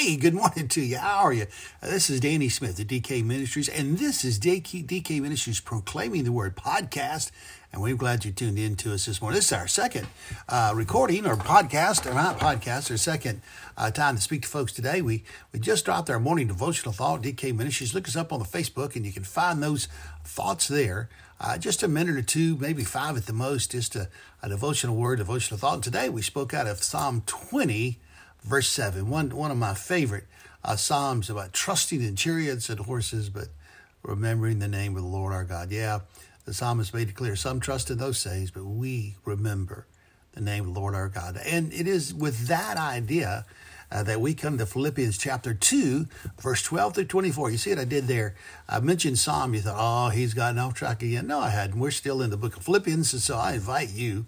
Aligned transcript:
Hey, 0.00 0.16
good 0.16 0.32
morning 0.32 0.66
to 0.66 0.80
you. 0.80 0.96
How 0.96 1.18
are 1.24 1.32
you? 1.34 1.42
Uh, 1.82 1.88
this 1.88 2.08
is 2.08 2.20
Danny 2.20 2.48
Smith 2.48 2.80
of 2.80 2.86
DK 2.86 3.22
Ministries, 3.22 3.68
and 3.68 3.98
this 3.98 4.24
is 4.24 4.40
DK, 4.40 4.86
DK 4.86 5.20
Ministries 5.20 5.60
Proclaiming 5.60 6.24
the 6.24 6.32
Word 6.32 6.56
podcast. 6.56 7.30
And 7.70 7.82
we're 7.82 7.96
glad 7.96 8.24
you 8.24 8.32
tuned 8.32 8.58
in 8.58 8.76
to 8.76 8.94
us 8.94 9.04
this 9.04 9.20
morning. 9.20 9.36
This 9.36 9.48
is 9.48 9.52
our 9.52 9.68
second 9.68 10.06
uh, 10.48 10.72
recording 10.74 11.26
or 11.26 11.36
podcast, 11.36 12.10
or 12.10 12.14
not 12.14 12.38
podcast, 12.38 12.90
our 12.90 12.96
second 12.96 13.42
uh, 13.76 13.90
time 13.90 14.16
to 14.16 14.22
speak 14.22 14.40
to 14.40 14.48
folks 14.48 14.72
today. 14.72 15.02
We 15.02 15.22
we 15.52 15.60
just 15.60 15.84
dropped 15.84 16.08
our 16.08 16.18
morning 16.18 16.46
devotional 16.46 16.94
thought, 16.94 17.20
DK 17.20 17.54
Ministries. 17.54 17.92
Look 17.92 18.08
us 18.08 18.16
up 18.16 18.32
on 18.32 18.38
the 18.38 18.46
Facebook, 18.46 18.96
and 18.96 19.04
you 19.04 19.12
can 19.12 19.24
find 19.24 19.62
those 19.62 19.86
thoughts 20.24 20.66
there. 20.66 21.10
Uh, 21.38 21.58
just 21.58 21.82
a 21.82 21.88
minute 21.88 22.16
or 22.16 22.22
two, 22.22 22.56
maybe 22.56 22.84
five 22.84 23.18
at 23.18 23.26
the 23.26 23.34
most, 23.34 23.72
just 23.72 23.94
a, 23.96 24.08
a 24.42 24.48
devotional 24.48 24.96
word, 24.96 25.16
devotional 25.16 25.58
thought. 25.58 25.74
And 25.74 25.84
today 25.84 26.08
we 26.08 26.22
spoke 26.22 26.54
out 26.54 26.66
of 26.66 26.82
Psalm 26.82 27.22
20 27.26 27.98
verse 28.42 28.68
7, 28.68 29.08
one, 29.08 29.30
one 29.30 29.50
of 29.50 29.56
my 29.56 29.74
favorite 29.74 30.24
uh, 30.64 30.76
Psalms 30.76 31.30
about 31.30 31.52
trusting 31.52 32.02
in 32.02 32.16
chariots 32.16 32.68
and 32.68 32.80
horses, 32.80 33.30
but 33.30 33.48
remembering 34.02 34.58
the 34.58 34.68
name 34.68 34.96
of 34.96 35.02
the 35.02 35.08
Lord 35.08 35.32
our 35.32 35.44
God. 35.44 35.70
Yeah, 35.70 36.00
the 36.44 36.54
psalmist 36.54 36.94
made 36.94 37.08
it 37.08 37.14
clear 37.14 37.36
some 37.36 37.60
trust 37.60 37.90
in 37.90 37.98
those 37.98 38.22
things, 38.22 38.50
but 38.50 38.64
we 38.64 39.16
remember 39.24 39.86
the 40.32 40.40
name 40.40 40.66
of 40.66 40.74
the 40.74 40.80
Lord 40.80 40.94
our 40.94 41.08
God. 41.08 41.38
And 41.44 41.72
it 41.72 41.86
is 41.86 42.14
with 42.14 42.48
that 42.48 42.76
idea 42.76 43.44
uh, 43.92 44.02
that 44.04 44.20
we 44.20 44.34
come 44.34 44.56
to 44.58 44.66
Philippians 44.66 45.18
chapter 45.18 45.52
2, 45.52 46.06
verse 46.40 46.62
12 46.62 46.94
through 46.94 47.04
24. 47.06 47.50
You 47.50 47.58
see 47.58 47.70
what 47.70 47.80
I 47.80 47.84
did 47.84 48.06
there? 48.06 48.36
I 48.68 48.80
mentioned 48.80 49.18
Psalm. 49.18 49.54
You 49.54 49.60
thought, 49.60 49.76
oh, 49.78 50.10
he's 50.10 50.34
gotten 50.34 50.58
off 50.58 50.74
track 50.74 51.02
again. 51.02 51.26
No, 51.26 51.40
I 51.40 51.50
hadn't. 51.50 51.78
We're 51.78 51.90
still 51.90 52.22
in 52.22 52.30
the 52.30 52.36
book 52.36 52.56
of 52.56 52.62
Philippians, 52.62 53.12
and 53.12 53.22
so 53.22 53.36
I 53.36 53.54
invite 53.54 53.90
you 53.90 54.26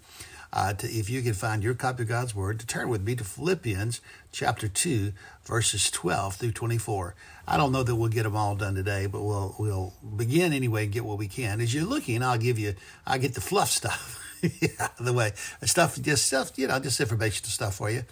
uh, 0.53 0.71
to, 0.71 0.87
if 0.87 1.09
you 1.09 1.21
can 1.23 1.33
find 1.33 1.63
your 1.63 1.73
copy 1.73 2.03
of 2.03 2.09
God's 2.09 2.35
Word, 2.35 2.59
to 2.59 2.67
turn 2.67 2.87
with 2.87 3.01
me 3.01 3.15
to 3.15 3.23
Philippians 3.23 3.99
chapter 4.31 4.67
2, 4.67 5.11
verses 5.43 5.89
12 5.89 6.35
through 6.35 6.51
24. 6.51 7.15
I 7.47 7.57
don't 7.57 7.71
know 7.71 7.81
that 7.81 7.95
we'll 7.95 8.09
get 8.09 8.23
them 8.23 8.35
all 8.35 8.55
done 8.55 8.75
today, 8.75 9.07
but 9.07 9.23
we'll 9.23 9.55
we'll 9.57 9.93
begin 10.15 10.53
anyway 10.53 10.83
and 10.83 10.93
get 10.93 11.03
what 11.03 11.17
we 11.17 11.27
can. 11.27 11.59
As 11.59 11.73
you're 11.73 11.83
looking, 11.83 12.21
I'll 12.21 12.37
give 12.37 12.59
you, 12.59 12.75
I'll 13.05 13.19
get 13.19 13.33
the 13.33 13.41
fluff 13.41 13.71
stuff. 13.71 14.19
out 14.79 14.99
of 14.99 15.05
the 15.05 15.13
way. 15.13 15.31
Stuff, 15.63 16.01
just 16.01 16.27
stuff, 16.27 16.51
you 16.57 16.67
know, 16.67 16.77
just 16.77 16.99
information 16.99 17.45
stuff 17.45 17.75
for 17.75 17.89
you. 17.89 18.03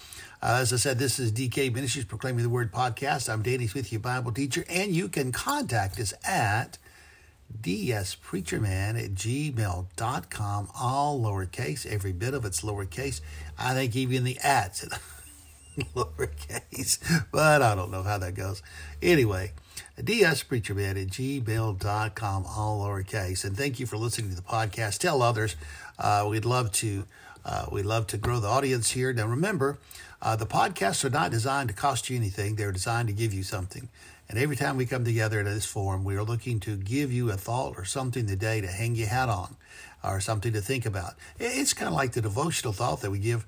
Uh, 0.42 0.60
as 0.62 0.72
I 0.72 0.78
said, 0.78 0.98
this 0.98 1.20
is 1.20 1.32
DK 1.34 1.74
Ministries 1.74 2.06
Proclaiming 2.06 2.44
the 2.44 2.50
Word 2.50 2.72
podcast. 2.72 3.32
I'm 3.32 3.42
Danny 3.42 3.68
Smith, 3.68 3.92
your 3.92 4.00
Bible 4.00 4.32
teacher, 4.32 4.64
and 4.70 4.96
you 4.96 5.10
can 5.10 5.34
contact 5.34 6.00
us 6.00 6.14
at 6.26 6.78
dspreacherman 7.62 9.04
at 9.04 9.12
gmail.com, 9.14 10.70
all 10.80 11.20
lowercase, 11.20 11.86
every 11.86 12.12
bit 12.12 12.34
of 12.34 12.46
it's 12.46 12.62
lowercase. 12.62 13.22
I 13.58 13.74
think 13.74 13.96
even 13.96 14.24
the 14.24 14.38
ads 14.40 14.88
lowercase, 15.96 17.24
but 17.32 17.62
I 17.62 17.76
don't 17.76 17.92
know 17.92 18.04
how 18.04 18.18
that 18.18 18.36
goes. 18.36 18.62
Anyway, 19.02 19.54
dspreacherman 19.98 21.02
at 21.02 21.08
gmail.com, 21.10 22.46
all 22.46 22.86
lowercase. 22.86 23.46
And 23.46 23.56
thank 23.56 23.80
you 23.80 23.86
for 23.86 23.98
listening 23.98 24.30
to 24.30 24.36
the 24.36 24.42
podcast. 24.42 25.00
Tell 25.00 25.22
others. 25.22 25.56
Uh, 25.98 26.28
we'd 26.30 26.46
love 26.46 26.72
to. 26.74 27.06
Uh, 27.44 27.66
we 27.72 27.82
love 27.82 28.06
to 28.06 28.18
grow 28.18 28.40
the 28.40 28.48
audience 28.48 28.92
here. 28.92 29.12
Now, 29.12 29.26
remember, 29.26 29.80
uh, 30.22 30.36
the 30.36 30.46
podcasts 30.46 31.04
are 31.04 31.10
not 31.10 31.32
designed 31.32 31.70
to 31.70 31.76
cost 31.76 32.08
you 32.08 32.16
anything. 32.16 32.56
They're 32.56 32.72
designed 32.72 33.08
to 33.08 33.16
give 33.16 33.34
you 33.34 33.42
something. 33.42 33.90
And 34.32 34.40
every 34.40 34.56
time 34.56 34.78
we 34.78 34.86
come 34.86 35.04
together 35.04 35.42
in 35.42 35.46
this 35.46 35.66
forum, 35.66 36.06
we 36.06 36.16
are 36.16 36.24
looking 36.24 36.62
to 36.62 36.78
give 36.78 37.12
you 37.12 37.30
a 37.32 37.36
thought 37.36 37.78
or 37.78 37.84
something 37.84 38.28
today 38.28 38.62
to 38.62 38.68
hang 38.68 38.96
your 38.96 39.10
hat 39.10 39.28
on 39.28 39.58
or 40.06 40.22
something 40.22 40.54
to 40.54 40.62
think 40.62 40.86
about. 40.86 41.16
It's 41.38 41.74
kind 41.74 41.90
of 41.90 41.96
like 41.96 42.14
the 42.14 42.22
devotional 42.22 42.72
thought 42.72 43.02
that 43.02 43.12
we 43.12 43.20
give 43.20 43.46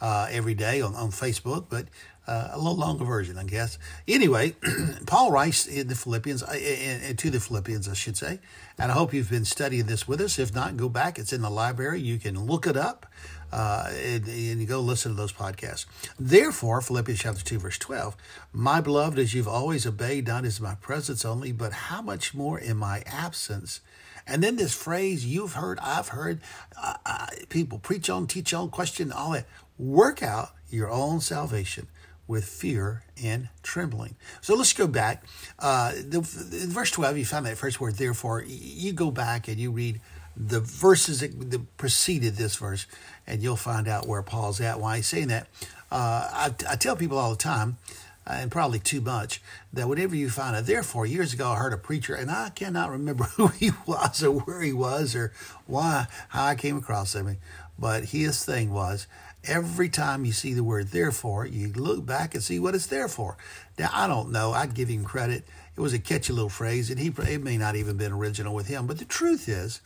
uh, 0.00 0.26
every 0.28 0.54
day 0.54 0.80
on, 0.80 0.96
on 0.96 1.12
Facebook, 1.12 1.66
but 1.70 1.86
uh, 2.26 2.48
a 2.50 2.58
little 2.58 2.74
longer 2.74 3.04
version, 3.04 3.38
I 3.38 3.44
guess. 3.44 3.78
Anyway, 4.08 4.56
Paul 5.06 5.30
writes 5.30 5.68
in 5.68 5.86
the 5.86 5.94
Philippians, 5.94 6.42
uh, 6.42 6.52
in, 6.54 7.16
to 7.16 7.30
the 7.30 7.38
Philippians, 7.38 7.88
I 7.88 7.94
should 7.94 8.16
say, 8.16 8.40
and 8.76 8.90
I 8.90 8.94
hope 8.94 9.14
you've 9.14 9.30
been 9.30 9.44
studying 9.44 9.86
this 9.86 10.08
with 10.08 10.20
us. 10.20 10.40
If 10.40 10.52
not, 10.52 10.76
go 10.76 10.88
back. 10.88 11.16
It's 11.16 11.32
in 11.32 11.42
the 11.42 11.50
library. 11.50 12.00
You 12.00 12.18
can 12.18 12.44
look 12.44 12.66
it 12.66 12.76
up 12.76 13.06
uh, 13.54 13.88
and, 13.88 14.26
and, 14.26 14.60
you 14.60 14.66
go 14.66 14.80
listen 14.80 15.12
to 15.12 15.16
those 15.16 15.32
podcasts. 15.32 15.86
Therefore, 16.18 16.80
Philippians 16.80 17.20
chapter 17.20 17.44
2, 17.44 17.60
verse 17.60 17.78
12, 17.78 18.16
my 18.52 18.80
beloved, 18.80 19.16
as 19.16 19.32
you've 19.32 19.46
always 19.46 19.86
obeyed, 19.86 20.26
not 20.26 20.44
as 20.44 20.60
my 20.60 20.74
presence 20.74 21.24
only, 21.24 21.52
but 21.52 21.72
how 21.72 22.02
much 22.02 22.34
more 22.34 22.58
in 22.58 22.76
my 22.76 23.04
absence. 23.06 23.80
And 24.26 24.42
then 24.42 24.56
this 24.56 24.74
phrase 24.74 25.24
you've 25.24 25.52
heard, 25.52 25.78
I've 25.80 26.08
heard, 26.08 26.40
uh, 26.76 26.94
uh, 27.06 27.26
people 27.48 27.78
preach 27.78 28.10
on, 28.10 28.26
teach 28.26 28.52
on, 28.52 28.70
question, 28.70 29.12
all 29.12 29.30
that. 29.30 29.46
Work 29.78 30.20
out 30.20 30.50
your 30.68 30.90
own 30.90 31.20
salvation 31.20 31.86
with 32.26 32.44
fear 32.44 33.04
and 33.22 33.50
trembling. 33.62 34.16
So 34.40 34.56
let's 34.56 34.72
go 34.72 34.88
back. 34.88 35.24
Uh, 35.60 35.92
the, 35.92 36.18
in 36.18 36.70
verse 36.70 36.90
12, 36.90 37.18
you 37.18 37.24
find 37.24 37.46
that 37.46 37.58
first 37.58 37.80
word, 37.80 37.94
therefore. 37.94 38.42
You 38.44 38.92
go 38.92 39.12
back 39.12 39.46
and 39.46 39.58
you 39.58 39.70
read 39.70 40.00
the 40.36 40.60
verses 40.60 41.20
that 41.20 41.76
preceded 41.76 42.36
this 42.36 42.56
verse, 42.56 42.86
and 43.26 43.42
you'll 43.42 43.56
find 43.56 43.88
out 43.88 44.06
where 44.06 44.22
Paul's 44.22 44.60
at, 44.60 44.80
why 44.80 44.96
he's 44.96 45.06
saying 45.06 45.28
that. 45.28 45.48
Uh, 45.90 46.28
I, 46.32 46.54
I, 46.68 46.76
tell 46.76 46.96
people 46.96 47.18
all 47.18 47.30
the 47.30 47.36
time, 47.36 47.78
uh, 48.26 48.32
and 48.32 48.50
probably 48.50 48.80
too 48.80 49.00
much, 49.00 49.40
that 49.72 49.88
whenever 49.88 50.16
you 50.16 50.28
find 50.28 50.56
a 50.56 50.62
therefore, 50.62 51.06
years 51.06 51.32
ago 51.32 51.50
I 51.50 51.56
heard 51.56 51.72
a 51.72 51.78
preacher, 51.78 52.14
and 52.14 52.30
I 52.30 52.50
cannot 52.50 52.90
remember 52.90 53.24
who 53.36 53.48
he 53.48 53.70
was 53.86 54.22
or 54.24 54.32
where 54.32 54.60
he 54.60 54.72
was 54.72 55.14
or 55.14 55.32
why, 55.66 56.06
how 56.30 56.46
I 56.46 56.54
came 56.56 56.76
across 56.76 57.14
him, 57.14 57.36
but 57.78 58.06
his 58.06 58.44
thing 58.44 58.72
was 58.72 59.06
every 59.46 59.88
time 59.88 60.24
you 60.24 60.32
see 60.32 60.54
the 60.54 60.64
word 60.64 60.88
therefore, 60.88 61.46
you 61.46 61.72
look 61.72 62.04
back 62.04 62.34
and 62.34 62.42
see 62.42 62.58
what 62.58 62.74
it's 62.74 62.86
there 62.86 63.08
for. 63.08 63.36
Now, 63.78 63.90
I 63.92 64.06
don't 64.06 64.32
know. 64.32 64.52
I'd 64.52 64.74
give 64.74 64.88
him 64.88 65.04
credit. 65.04 65.44
It 65.76 65.80
was 65.80 65.92
a 65.92 65.98
catchy 65.98 66.32
little 66.32 66.48
phrase, 66.48 66.90
and 66.90 66.98
he 66.98 67.08
it 67.08 67.42
may 67.42 67.56
not 67.56 67.76
even 67.76 67.96
been 67.96 68.12
original 68.12 68.54
with 68.54 68.68
him. 68.68 68.86
But 68.86 68.98
the 68.98 69.04
truth 69.04 69.48
is, 69.48 69.80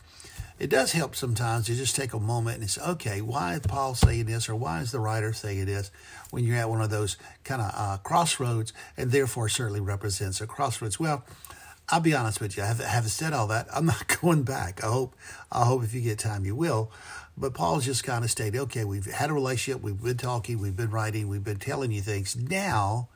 it 0.59 0.69
does 0.69 0.91
help 0.91 1.15
sometimes 1.15 1.67
to 1.67 1.75
just 1.75 1.95
take 1.95 2.13
a 2.13 2.19
moment 2.19 2.59
and 2.59 2.69
say, 2.69 2.81
okay, 2.81 3.21
why 3.21 3.53
is 3.53 3.61
Paul 3.61 3.95
saying 3.95 4.25
this 4.25 4.49
or 4.49 4.55
why 4.55 4.81
is 4.81 4.91
the 4.91 4.99
writer 4.99 5.31
saying 5.31 5.65
this 5.65 5.89
when 6.31 6.43
you're 6.43 6.57
at 6.57 6.69
one 6.69 6.81
of 6.81 6.89
those 6.89 7.15
kind 7.45 7.61
of 7.61 7.71
uh, 7.73 7.97
crossroads 7.97 8.73
and 8.97 9.11
therefore 9.11 9.47
certainly 9.47 9.79
represents 9.79 10.41
a 10.41 10.47
crossroads? 10.47 10.99
Well, 10.99 11.23
I'll 11.87 12.01
be 12.01 12.13
honest 12.13 12.41
with 12.41 12.57
you. 12.57 12.63
I 12.63 12.67
have, 12.67 12.79
have 12.79 13.09
said 13.09 13.31
all 13.31 13.47
that. 13.47 13.67
I'm 13.73 13.85
not 13.85 14.19
going 14.21 14.43
back. 14.43 14.83
I 14.83 14.87
hope, 14.87 15.15
I 15.51 15.63
hope 15.63 15.83
if 15.83 15.93
you 15.93 16.01
get 16.01 16.19
time, 16.19 16.45
you 16.45 16.55
will. 16.55 16.91
But 17.37 17.53
Paul's 17.53 17.85
just 17.85 18.03
kind 18.03 18.25
of 18.25 18.29
stated, 18.29 18.59
okay, 18.59 18.83
we've 18.83 19.05
had 19.05 19.29
a 19.29 19.33
relationship, 19.33 19.81
we've 19.81 20.01
been 20.01 20.17
talking, 20.17 20.59
we've 20.59 20.75
been 20.75 20.91
writing, 20.91 21.29
we've 21.29 21.43
been 21.43 21.57
telling 21.57 21.93
you 21.93 22.01
things. 22.01 22.35
Now, 22.35 23.07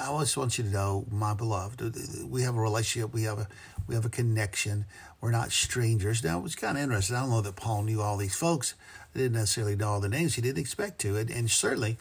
I 0.00 0.18
just 0.20 0.36
want 0.38 0.56
you 0.56 0.64
to 0.64 0.70
know, 0.70 1.04
my 1.10 1.34
beloved, 1.34 1.82
we 2.26 2.42
have 2.42 2.56
a 2.56 2.60
relationship, 2.60 3.12
we 3.12 3.24
have 3.24 3.38
a 3.38 3.48
we 3.86 3.94
have 3.94 4.04
a 4.04 4.10
connection. 4.10 4.86
We're 5.24 5.30
not 5.30 5.52
strangers. 5.52 6.22
Now, 6.22 6.36
it 6.36 6.42
was 6.42 6.54
kind 6.54 6.76
of 6.76 6.84
interesting. 6.84 7.16
I 7.16 7.20
don't 7.20 7.30
know 7.30 7.40
that 7.40 7.56
Paul 7.56 7.84
knew 7.84 8.02
all 8.02 8.18
these 8.18 8.36
folks. 8.36 8.74
He 9.14 9.20
didn't 9.20 9.38
necessarily 9.38 9.74
know 9.74 9.88
all 9.88 10.00
the 10.00 10.10
names. 10.10 10.34
He 10.34 10.42
didn't 10.42 10.58
expect 10.58 11.00
to. 11.00 11.16
And, 11.16 11.30
and 11.30 11.50
certainly, 11.50 11.96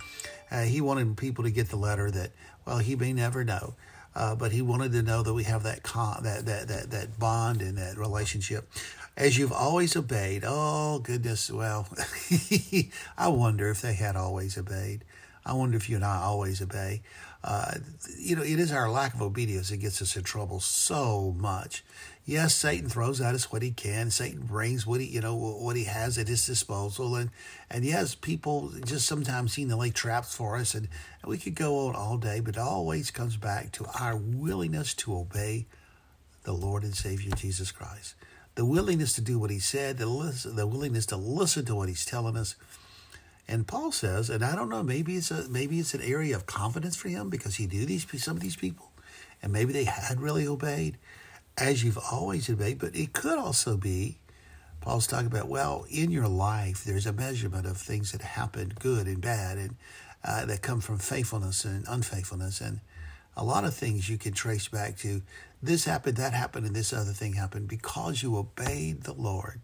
uh, 0.52 0.64
he 0.64 0.82
wanted 0.82 1.16
people 1.16 1.46
to 1.46 1.50
get 1.50 1.70
the 1.70 1.78
letter 1.78 2.12
that, 2.12 2.32
well, 2.66 2.80
he 2.80 2.98
may 2.98 3.14
never 3.14 3.46
know. 3.46 3.76
Uh, 4.14 4.36
but 4.36 4.52
he 4.52 4.62
wanted 4.62 4.92
to 4.92 5.02
know 5.02 5.24
that 5.24 5.34
we 5.34 5.46
have 5.46 5.64
that, 5.64 5.84
con- 5.84 6.22
that, 6.24 6.46
that, 6.48 6.68
that, 6.68 6.92
that 6.92 7.18
bond 7.18 7.62
and 7.62 7.78
that 7.78 7.98
relationship. 7.98 8.70
As 9.16 9.38
you've 9.38 9.54
always 9.54 9.96
obeyed, 9.96 10.44
oh, 10.46 11.00
goodness, 11.00 11.50
well, 11.50 11.88
I 13.18 13.30
wonder 13.30 13.70
if 13.70 13.82
they 13.82 13.94
had 13.94 14.18
always 14.18 14.58
obeyed. 14.58 15.06
I 15.46 15.54
wonder 15.54 15.78
if 15.78 15.90
you 15.90 15.96
and 15.96 16.06
I 16.06 16.24
always 16.24 16.62
obey. 16.62 17.04
Uh, 17.44 17.76
you 18.18 18.36
know, 18.36 18.42
it 18.44 18.60
is 18.60 18.72
our 18.72 18.90
lack 18.90 19.14
of 19.14 19.22
obedience 19.22 19.70
that 19.70 19.78
gets 19.78 20.02
us 20.02 20.16
in 20.16 20.24
trouble 20.24 20.60
so 20.62 21.36
much. 21.38 21.84
Yes, 22.26 22.56
Satan 22.56 22.88
throws 22.88 23.20
at 23.20 23.36
us 23.36 23.52
what 23.52 23.62
he 23.62 23.72
can. 23.72 24.10
Satan 24.10 24.46
brings 24.46 24.88
what 24.88 25.02
he, 25.02 25.08
you 25.08 25.20
know, 25.20 25.36
what 25.36 25.76
he 25.76 25.84
has 25.84 26.18
at 26.18 26.30
his 26.30 26.46
disposal, 26.46 27.16
and 27.16 27.32
and 27.70 27.84
yes, 27.84 28.16
people 28.16 28.72
just 28.86 29.06
sometimes 29.06 29.54
seem 29.54 29.68
to 29.70 29.76
lay 29.76 29.90
traps 29.90 30.34
for 30.34 30.56
us, 30.56 30.74
and, 30.74 30.88
and 31.22 31.30
we 31.30 31.38
could 31.38 31.56
go 31.56 31.88
on 31.88 31.96
all 31.96 32.18
day, 32.18 32.40
but 32.40 32.56
it 32.56 32.62
always 32.62 33.12
comes 33.12 33.36
back 33.36 33.74
to 33.74 33.86
our 34.00 34.16
willingness 34.16 34.94
to 34.96 35.18
obey 35.18 35.66
the 36.44 36.54
Lord 36.54 36.84
and 36.84 36.96
Savior 36.96 37.32
Jesus 37.36 37.72
Christ, 37.74 38.16
the 38.56 38.66
willingness 38.66 39.14
to 39.14 39.22
do 39.22 39.38
what 39.38 39.50
He 39.50 39.60
said, 39.60 39.98
the 39.98 40.06
listen, 40.06 40.56
the 40.56 40.66
willingness 40.66 41.06
to 41.08 41.18
listen 41.18 41.66
to 41.66 41.76
what 41.76 41.90
He's 41.90 42.06
telling 42.06 42.38
us. 42.38 42.56
And 43.48 43.68
Paul 43.68 43.92
says, 43.92 44.30
and 44.30 44.44
I 44.44 44.56
don't 44.56 44.70
know, 44.70 44.84
maybe 44.84 45.18
it's 45.18 45.30
a 45.30 45.50
maybe 45.50 45.80
it's 45.80 45.94
an 45.94 46.02
area 46.02 46.36
of 46.36 46.46
confidence 46.46 46.96
for 46.96 47.10
him 47.10 47.30
because 47.30 47.56
he 47.56 47.68
knew 47.68 47.86
these 47.86 48.06
some 48.24 48.38
of 48.38 48.42
these 48.42 48.56
people, 48.56 48.92
and 49.42 49.52
maybe 49.52 49.74
they 49.74 49.84
had 49.84 50.22
really 50.22 50.48
obeyed, 50.48 50.98
as 51.58 51.84
you've 51.84 52.00
always 52.12 52.50
obeyed. 52.50 52.80
But 52.80 52.96
it 52.96 53.14
could 53.14 53.38
also 53.38 53.78
be, 53.78 54.20
Paul's 54.82 55.08
talking 55.08 55.28
about, 55.28 55.48
well, 55.48 55.86
in 55.90 56.12
your 56.12 56.28
life 56.28 56.84
there's 56.84 57.06
a 57.06 57.14
measurement 57.14 57.66
of 57.66 57.78
things 57.78 58.12
that 58.12 58.22
happen, 58.22 58.74
good 58.80 59.08
and 59.08 59.22
bad, 59.22 59.58
and 59.58 59.76
uh, 60.26 60.46
that 60.46 60.62
come 60.62 60.82
from 60.82 60.98
faithfulness 60.98 61.66
and 61.66 61.86
unfaithfulness, 61.88 62.62
and 62.62 62.80
a 63.36 63.44
lot 63.44 63.66
of 63.66 63.74
things 63.74 64.10
you 64.10 64.18
can 64.18 64.34
trace 64.34 64.68
back 64.68 64.98
to 64.98 65.22
this 65.62 65.86
happened, 65.86 66.18
that 66.18 66.34
happened, 66.34 66.66
and 66.66 66.76
this 66.76 66.94
other 66.94 67.14
thing 67.14 67.34
happened 67.34 67.68
because 67.68 68.22
you 68.22 68.38
obeyed 68.38 69.04
the 69.04 69.14
Lord. 69.14 69.62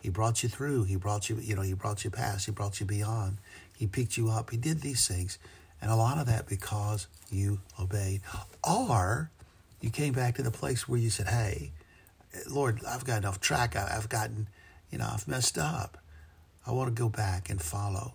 He 0.00 0.08
brought 0.08 0.42
you 0.42 0.48
through. 0.48 0.84
He 0.84 0.96
brought 0.96 1.28
you, 1.28 1.36
you 1.36 1.54
know, 1.54 1.62
he 1.62 1.74
brought 1.74 2.04
you 2.04 2.10
past. 2.10 2.46
He 2.46 2.52
brought 2.52 2.80
you 2.80 2.86
beyond. 2.86 3.38
He 3.76 3.86
picked 3.86 4.16
you 4.16 4.30
up. 4.30 4.50
He 4.50 4.56
did 4.56 4.80
these 4.80 5.06
things. 5.06 5.38
And 5.80 5.90
a 5.90 5.96
lot 5.96 6.18
of 6.18 6.26
that 6.26 6.46
because 6.46 7.06
you 7.30 7.60
obeyed. 7.78 8.20
Or 8.62 9.30
you 9.80 9.90
came 9.90 10.12
back 10.12 10.36
to 10.36 10.42
the 10.42 10.50
place 10.50 10.88
where 10.88 10.98
you 10.98 11.10
said, 11.10 11.28
hey, 11.28 11.72
Lord, 12.48 12.80
I've 12.86 13.04
gotten 13.04 13.24
off 13.24 13.40
track. 13.40 13.76
I've 13.76 14.08
gotten, 14.08 14.48
you 14.90 14.98
know, 14.98 15.08
I've 15.12 15.26
messed 15.26 15.58
up. 15.58 15.98
I 16.66 16.72
want 16.72 16.94
to 16.94 17.02
go 17.02 17.08
back 17.08 17.50
and 17.50 17.60
follow. 17.60 18.14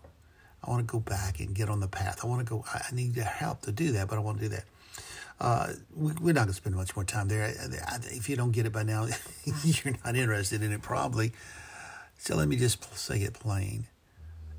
I 0.63 0.69
want 0.69 0.87
to 0.87 0.91
go 0.91 0.99
back 0.99 1.39
and 1.39 1.53
get 1.53 1.69
on 1.69 1.79
the 1.79 1.87
path. 1.87 2.21
I 2.23 2.27
want 2.27 2.45
to 2.45 2.49
go, 2.49 2.65
I 2.71 2.83
need 2.93 3.15
your 3.15 3.25
help 3.25 3.61
to 3.61 3.71
do 3.71 3.91
that, 3.93 4.07
but 4.07 4.17
I 4.17 4.21
want 4.21 4.39
to 4.39 4.43
do 4.43 4.49
that. 4.49 4.65
Uh, 5.39 5.73
we, 5.95 6.11
are 6.11 6.33
not 6.33 6.41
going 6.43 6.47
to 6.47 6.53
spend 6.53 6.75
much 6.75 6.95
more 6.95 7.03
time 7.03 7.27
there. 7.27 7.53
If 8.05 8.29
you 8.29 8.35
don't 8.35 8.51
get 8.51 8.65
it 8.65 8.71
by 8.71 8.83
now, 8.83 9.07
you're 9.63 9.95
not 10.05 10.15
interested 10.15 10.63
in 10.63 10.71
it, 10.71 10.81
probably. 10.81 11.33
So 12.17 12.35
let 12.35 12.47
me 12.47 12.55
just 12.55 12.97
say 12.97 13.19
it 13.19 13.33
plain. 13.33 13.87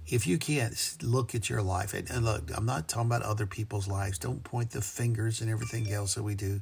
If 0.06 0.26
you 0.26 0.38
can't 0.38 0.96
look 1.02 1.34
at 1.34 1.48
your 1.48 1.62
life, 1.62 1.94
and, 1.94 2.08
and 2.10 2.24
look, 2.24 2.50
I'm 2.54 2.66
not 2.66 2.88
talking 2.88 3.06
about 3.06 3.22
other 3.22 3.46
people's 3.46 3.88
lives. 3.88 4.18
Don't 4.18 4.44
point 4.44 4.70
the 4.70 4.82
fingers 4.82 5.40
and 5.40 5.50
everything 5.50 5.90
else 5.90 6.14
that 6.14 6.22
we 6.22 6.34
do. 6.34 6.60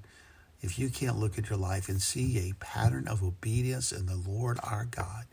If 0.65 0.79
you 0.79 0.89
can't 0.89 1.19
look 1.19 1.37
at 1.37 1.51
your 1.51 1.59
life 1.59 1.91
and 1.91 2.01
see 2.01 2.49
a 2.49 2.55
pattern 2.55 3.07
of 3.07 3.23
obedience 3.23 3.93
in 3.93 4.07
the 4.07 4.17
Lord 4.17 4.59
our 4.63 4.87
God, 4.87 5.27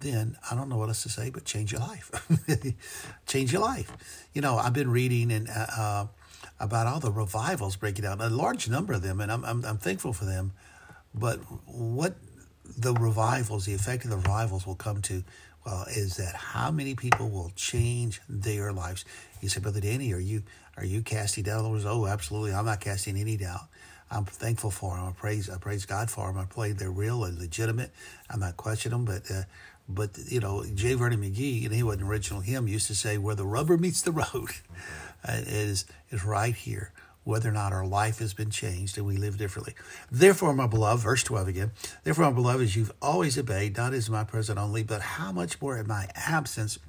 then 0.00 0.36
I 0.50 0.56
don't 0.56 0.68
know 0.68 0.76
what 0.76 0.88
else 0.88 1.04
to 1.04 1.08
say, 1.08 1.30
but 1.30 1.44
change 1.44 1.70
your 1.70 1.80
life. 1.80 2.10
change 3.26 3.52
your 3.52 3.62
life. 3.62 4.26
You 4.34 4.42
know, 4.42 4.56
I've 4.56 4.72
been 4.72 4.90
reading 4.90 5.30
and 5.30 5.48
uh, 5.48 5.66
uh, 5.78 6.06
about 6.58 6.88
all 6.88 6.98
the 6.98 7.12
revivals 7.12 7.76
breaking 7.76 8.04
out, 8.04 8.20
a 8.20 8.28
large 8.28 8.68
number 8.68 8.92
of 8.92 9.02
them, 9.02 9.20
and 9.20 9.30
I'm, 9.30 9.44
I'm, 9.44 9.64
I'm 9.64 9.78
thankful 9.78 10.12
for 10.12 10.24
them. 10.24 10.52
But 11.14 11.36
what 11.66 12.14
the 12.76 12.94
revivals, 12.94 13.64
the 13.64 13.74
effect 13.74 14.02
of 14.02 14.10
the 14.10 14.16
revivals 14.16 14.66
will 14.66 14.74
come 14.74 15.02
to, 15.02 15.22
well, 15.64 15.84
is 15.88 16.16
that 16.16 16.34
how 16.34 16.72
many 16.72 16.96
people 16.96 17.28
will 17.30 17.52
change 17.54 18.20
their 18.28 18.72
lives? 18.72 19.04
You 19.40 19.48
say, 19.48 19.60
Brother 19.60 19.80
Danny, 19.80 20.12
are 20.12 20.18
you 20.18 20.42
are 20.76 20.84
you 20.84 21.02
casting 21.02 21.44
doubt? 21.44 21.64
Oh, 21.64 22.06
absolutely. 22.06 22.54
I'm 22.54 22.64
not 22.64 22.80
casting 22.80 23.16
any 23.16 23.36
doubt. 23.36 23.68
I'm 24.12 24.26
thankful 24.26 24.70
for 24.70 24.94
them. 24.94 25.06
I 25.06 25.12
praise 25.12 25.48
I 25.48 25.56
praise 25.56 25.86
God 25.86 26.10
for 26.10 26.26
them. 26.26 26.38
I 26.38 26.44
pray 26.44 26.72
they're 26.72 26.90
real 26.90 27.24
and 27.24 27.38
legitimate. 27.38 27.90
I'm 28.28 28.40
not 28.40 28.58
questioning 28.58 29.04
them, 29.04 29.04
but 29.06 29.30
uh, 29.34 29.42
but 29.88 30.10
you 30.28 30.38
know, 30.38 30.64
J. 30.74 30.94
Vernon 30.94 31.22
McGee, 31.22 31.64
and 31.64 31.74
he 31.74 31.82
was 31.82 31.96
an 31.96 32.02
original 32.02 32.40
hymn, 32.40 32.68
used 32.68 32.86
to 32.88 32.94
say, 32.94 33.16
"Where 33.16 33.34
the 33.34 33.46
rubber 33.46 33.78
meets 33.78 34.02
the 34.02 34.12
road, 34.12 34.50
uh, 35.26 35.40
is 35.46 35.86
is 36.10 36.24
right 36.24 36.54
here." 36.54 36.92
Whether 37.24 37.50
or 37.50 37.52
not 37.52 37.72
our 37.72 37.86
life 37.86 38.18
has 38.18 38.34
been 38.34 38.50
changed 38.50 38.98
and 38.98 39.06
we 39.06 39.16
live 39.16 39.38
differently. 39.38 39.76
Therefore, 40.10 40.52
my 40.52 40.66
beloved, 40.66 41.04
verse 41.04 41.22
12 41.22 41.46
again. 41.46 41.70
Therefore, 42.02 42.24
my 42.24 42.32
beloved, 42.32 42.64
as 42.64 42.74
you've 42.74 42.90
always 43.00 43.38
obeyed, 43.38 43.76
not 43.76 43.94
as 43.94 44.10
my 44.10 44.24
present 44.24 44.58
only, 44.58 44.82
but 44.82 45.02
how 45.02 45.30
much 45.30 45.62
more 45.62 45.78
in 45.78 45.86
my 45.86 46.08
absence. 46.16 46.80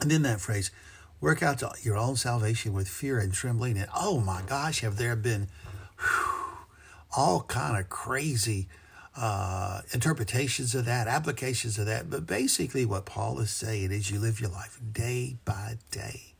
And 0.00 0.10
then 0.10 0.22
that 0.22 0.40
phrase, 0.40 0.72
work 1.20 1.40
out 1.40 1.62
your 1.84 1.96
own 1.96 2.16
salvation 2.16 2.72
with 2.72 2.88
fear 2.88 3.20
and 3.20 3.32
trembling. 3.32 3.78
And 3.78 3.86
oh 3.94 4.18
my 4.18 4.42
gosh, 4.42 4.80
have 4.80 4.96
there 4.96 5.14
been 5.14 5.46
whew, 6.00 6.29
all 7.16 7.42
kind 7.42 7.78
of 7.78 7.88
crazy 7.88 8.68
uh, 9.16 9.80
interpretations 9.92 10.74
of 10.74 10.84
that, 10.84 11.08
applications 11.08 11.78
of 11.78 11.86
that. 11.86 12.08
But 12.08 12.26
basically, 12.26 12.84
what 12.84 13.06
Paul 13.06 13.40
is 13.40 13.50
saying 13.50 13.90
is 13.90 14.10
you 14.10 14.18
live 14.18 14.40
your 14.40 14.50
life 14.50 14.80
day 14.92 15.36
by 15.44 15.78
day. 15.90 16.34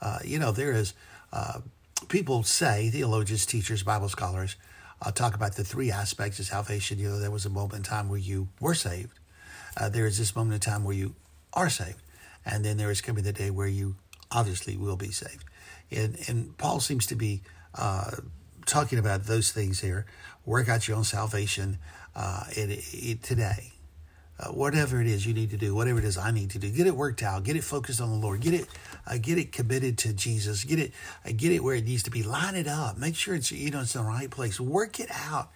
Uh, 0.00 0.18
you 0.24 0.38
know, 0.38 0.52
there 0.52 0.72
is, 0.72 0.94
uh, 1.32 1.60
people 2.08 2.42
say, 2.42 2.90
theologians, 2.90 3.46
teachers, 3.46 3.82
Bible 3.82 4.08
scholars, 4.08 4.56
uh, 5.00 5.10
talk 5.10 5.34
about 5.34 5.56
the 5.56 5.64
three 5.64 5.90
aspects 5.90 6.38
of 6.38 6.46
salvation. 6.46 6.98
You 6.98 7.10
know, 7.10 7.18
there 7.18 7.30
was 7.30 7.46
a 7.46 7.50
moment 7.50 7.74
in 7.74 7.82
time 7.82 8.08
where 8.08 8.18
you 8.18 8.48
were 8.60 8.74
saved. 8.74 9.18
Uh, 9.76 9.88
there 9.88 10.06
is 10.06 10.18
this 10.18 10.34
moment 10.34 10.54
in 10.54 10.60
time 10.60 10.84
where 10.84 10.96
you 10.96 11.14
are 11.52 11.70
saved. 11.70 12.02
And 12.44 12.64
then 12.64 12.76
there 12.76 12.90
is 12.90 13.00
coming 13.00 13.24
the 13.24 13.32
day 13.32 13.50
where 13.50 13.68
you 13.68 13.96
obviously 14.30 14.76
will 14.76 14.96
be 14.96 15.10
saved. 15.10 15.44
And, 15.90 16.18
and 16.28 16.56
Paul 16.58 16.80
seems 16.80 17.06
to 17.06 17.14
be 17.14 17.42
uh, 17.74 18.12
talking 18.72 18.98
about 18.98 19.24
those 19.24 19.52
things 19.52 19.80
here. 19.80 20.06
Work 20.46 20.68
out 20.68 20.88
your 20.88 20.96
own 20.96 21.04
salvation 21.04 21.78
uh, 22.16 22.44
it, 22.50 22.82
it, 22.92 23.22
today. 23.22 23.72
Uh, 24.40 24.48
whatever 24.48 25.00
it 25.00 25.06
is 25.06 25.26
you 25.26 25.34
need 25.34 25.50
to 25.50 25.58
do, 25.58 25.74
whatever 25.74 25.98
it 25.98 26.04
is 26.06 26.16
I 26.16 26.30
need 26.30 26.50
to 26.50 26.58
do, 26.58 26.70
get 26.70 26.86
it 26.86 26.96
worked 26.96 27.22
out, 27.22 27.44
get 27.44 27.54
it 27.54 27.62
focused 27.62 28.00
on 28.00 28.08
the 28.10 28.16
Lord, 28.16 28.40
get 28.40 28.54
it, 28.54 28.66
uh, 29.06 29.18
get 29.18 29.36
it 29.36 29.52
committed 29.52 29.98
to 29.98 30.14
Jesus, 30.14 30.64
get 30.64 30.78
it, 30.78 30.92
uh, 31.24 31.32
get 31.36 31.52
it 31.52 31.62
where 31.62 31.76
it 31.76 31.84
needs 31.84 32.02
to 32.04 32.10
be. 32.10 32.22
Line 32.22 32.56
it 32.56 32.66
up, 32.66 32.96
make 32.96 33.14
sure 33.14 33.34
it's 33.34 33.52
you 33.52 33.70
know 33.70 33.82
it's 33.82 33.94
in 33.94 34.02
the 34.02 34.08
right 34.08 34.30
place. 34.30 34.58
Work 34.58 34.98
it 34.98 35.10
out. 35.12 35.50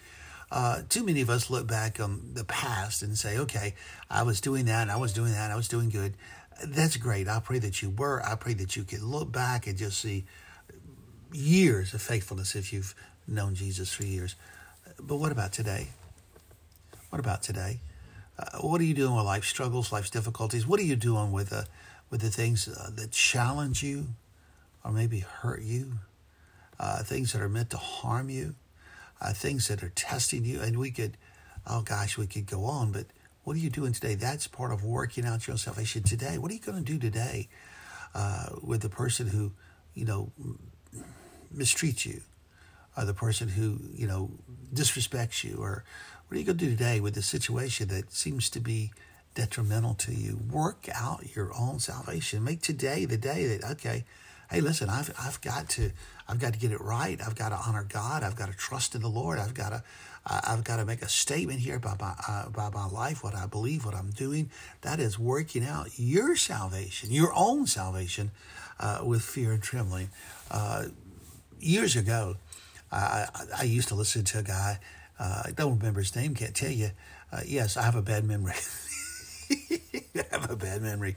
Uh, 0.53 0.83
too 0.89 1.03
many 1.03 1.23
of 1.23 1.31
us 1.31 1.49
look 1.51 1.67
back 1.67 1.99
on 1.99 2.35
the 2.35 2.45
past 2.45 3.03
and 3.03 3.17
say, 3.17 3.39
"Okay, 3.39 3.75
I 4.11 4.23
was 4.23 4.43
doing 4.43 4.67
that, 4.67 4.91
I 4.91 4.97
was 4.97 5.15
doing 5.15 5.33
that, 5.33 5.51
I 5.51 5.57
was 5.57 5.69
doing 5.69 5.89
good." 5.89 6.15
That's 6.63 6.99
great. 6.99 7.29
I 7.29 7.41
pray 7.41 7.59
that 7.61 7.83
you 7.83 7.91
were. 7.91 8.23
I 8.25 8.35
pray 8.35 8.53
that 8.55 8.77
you 8.77 8.85
can 8.85 9.05
look 9.05 9.33
back 9.33 9.67
and 9.67 9.77
just 9.77 9.99
see 9.99 10.27
years 11.33 11.95
of 11.95 12.03
faithfulness 12.03 12.55
if 12.55 12.73
you've 12.73 12.95
known 13.27 13.55
Jesus 13.55 13.93
for 13.93 14.05
years. 14.05 14.37
But 15.01 15.17
what 15.17 15.33
about 15.33 15.53
today? 15.53 15.89
What 17.11 17.21
about 17.21 17.43
today? 17.43 17.81
Uh, 18.39 18.59
what 18.59 18.81
are 18.81 18.85
you 18.85 18.95
doing 18.95 19.15
with 19.15 19.25
life 19.25 19.45
struggles, 19.45 19.93
life's 19.93 20.11
difficulties? 20.11 20.67
What 20.67 20.79
are 20.81 20.85
you 20.85 20.97
doing 20.97 21.33
with 21.33 21.51
the, 21.51 21.59
uh, 21.59 21.65
with 22.11 22.21
the 22.21 22.31
things 22.31 22.69
uh, 22.69 22.91
that 22.95 23.11
challenge 23.11 23.83
you 23.83 24.09
or 24.85 24.93
maybe 24.93 25.21
hurt 25.21 25.63
you? 25.63 25.95
Uh, 26.79 27.03
things 27.03 27.33
that 27.33 27.41
are 27.41 27.49
meant 27.49 27.71
to 27.71 27.79
harm 27.79 28.29
you? 28.29 28.55
Uh, 29.21 29.33
things 29.33 29.69
that 29.69 29.83
are 29.83 29.89
testing 29.91 30.45
you? 30.45 30.61
And 30.61 30.79
we 30.79 30.91
could, 30.91 31.17
oh 31.67 31.83
gosh, 31.83 32.19
we 32.19 32.27
could 32.27 32.47
go 32.47 32.65
on, 32.65 32.93
but 32.93 33.07
what 33.45 33.57
are 33.57 33.61
you 33.61 33.71
doing 33.71 33.93
today? 33.93 34.15
That's 34.15 34.47
part 34.47 34.73
of 34.73 34.85
working 34.85 35.25
out 35.25 35.47
your 35.47 35.57
salvation 35.57 36.03
today. 36.03 36.37
What 36.37 36.51
are 36.51 36.55
you 36.55 36.61
going 36.61 36.85
to 36.85 36.93
do 36.93 36.99
today 36.99 37.49
with 38.63 38.83
the 38.83 38.89
person 38.89 39.29
who, 39.29 39.53
you 39.95 40.05
know, 40.05 40.33
mistreats 41.55 42.07
you? 42.07 42.23
or 42.97 43.05
the 43.05 43.15
person 43.15 43.49
who, 43.49 43.79
you 43.95 44.07
know, 44.07 44.31
disrespects 44.75 45.45
you? 45.45 45.59
Or 45.61 45.85
what 46.27 46.37
are 46.37 46.39
you 46.39 46.47
going 46.47 46.59
to 46.59 46.65
do 46.65 46.71
today 46.71 47.01
with 47.01 47.15
the 47.15 47.23
situation 47.23 47.89
that 47.89 48.13
seems 48.13 48.49
to 48.51 48.61
be 48.61 48.93
detrimental 49.35 49.95
to 49.95 50.13
you? 50.13 50.41
Work 50.51 50.89
out 50.95 51.37
your 51.37 51.53
own 51.59 51.79
salvation. 51.79 52.43
Make 52.43 52.63
today 52.63 53.05
the 53.05 53.19
day 53.19 53.47
that, 53.47 53.71
okay, 53.73 54.05
hey, 54.51 54.61
listen, 54.61 54.89
I've, 54.89 55.13
I've 55.21 55.41
got 55.41 55.69
to, 55.71 55.91
I've 56.29 56.39
got 56.39 56.55
to 56.55 56.59
get 56.59 56.73
it 56.73 56.81
right. 56.81 57.21
I've 57.25 57.37
got 57.37 57.51
to 57.51 57.57
honor 57.57 57.87
God. 57.87 58.23
I've 58.23 58.37
got 58.37 58.51
to 58.51 58.57
trust 58.57 58.95
in 58.95 59.03
the 59.03 59.09
Lord. 59.09 59.39
I've 59.39 59.55
got 59.55 59.71
to, 59.71 59.83
I've 60.25 60.65
got 60.65 60.77
to 60.77 60.85
make 60.85 61.03
a 61.03 61.09
statement 61.09 61.61
here 61.61 61.77
about 61.77 62.01
my, 62.01 62.15
uh, 62.27 62.45
about 62.47 62.75
my 62.75 62.87
life, 62.87 63.23
what 63.23 63.35
I 63.35 63.47
believe, 63.47 63.85
what 63.85 63.95
I'm 63.95 64.11
doing. 64.11 64.51
That 64.81 64.99
is 64.99 65.19
working 65.19 65.65
out 65.65 65.91
your 65.97 66.35
salvation, 66.35 67.13
your 67.13 67.33
own 67.35 67.67
salvation, 67.67 68.33
uh, 68.81 69.01
with 69.05 69.23
fear 69.23 69.53
and 69.53 69.63
trembling. 69.63 70.11
Uh, 70.51 70.87
years 71.61 71.97
ago, 71.97 72.37
I, 72.91 73.27
I, 73.59 73.65
used 73.65 73.89
to 73.89 73.95
listen 73.95 74.25
to 74.25 74.39
a 74.39 74.43
guy. 74.43 74.79
Uh, 75.19 75.43
I 75.47 75.51
don't 75.51 75.79
remember 75.79 76.01
his 76.01 76.15
name. 76.15 76.35
Can't 76.35 76.55
tell 76.55 76.71
you. 76.71 76.91
Uh, 77.33 77.41
yes, 77.45 77.77
I 77.77 77.83
have 77.83 77.97
a 77.97 78.03
bad 78.03 78.25
memory. 78.25 78.55
I 79.51 80.25
have 80.31 80.51
a 80.51 80.57
bad 80.57 80.83
memory. 80.83 81.17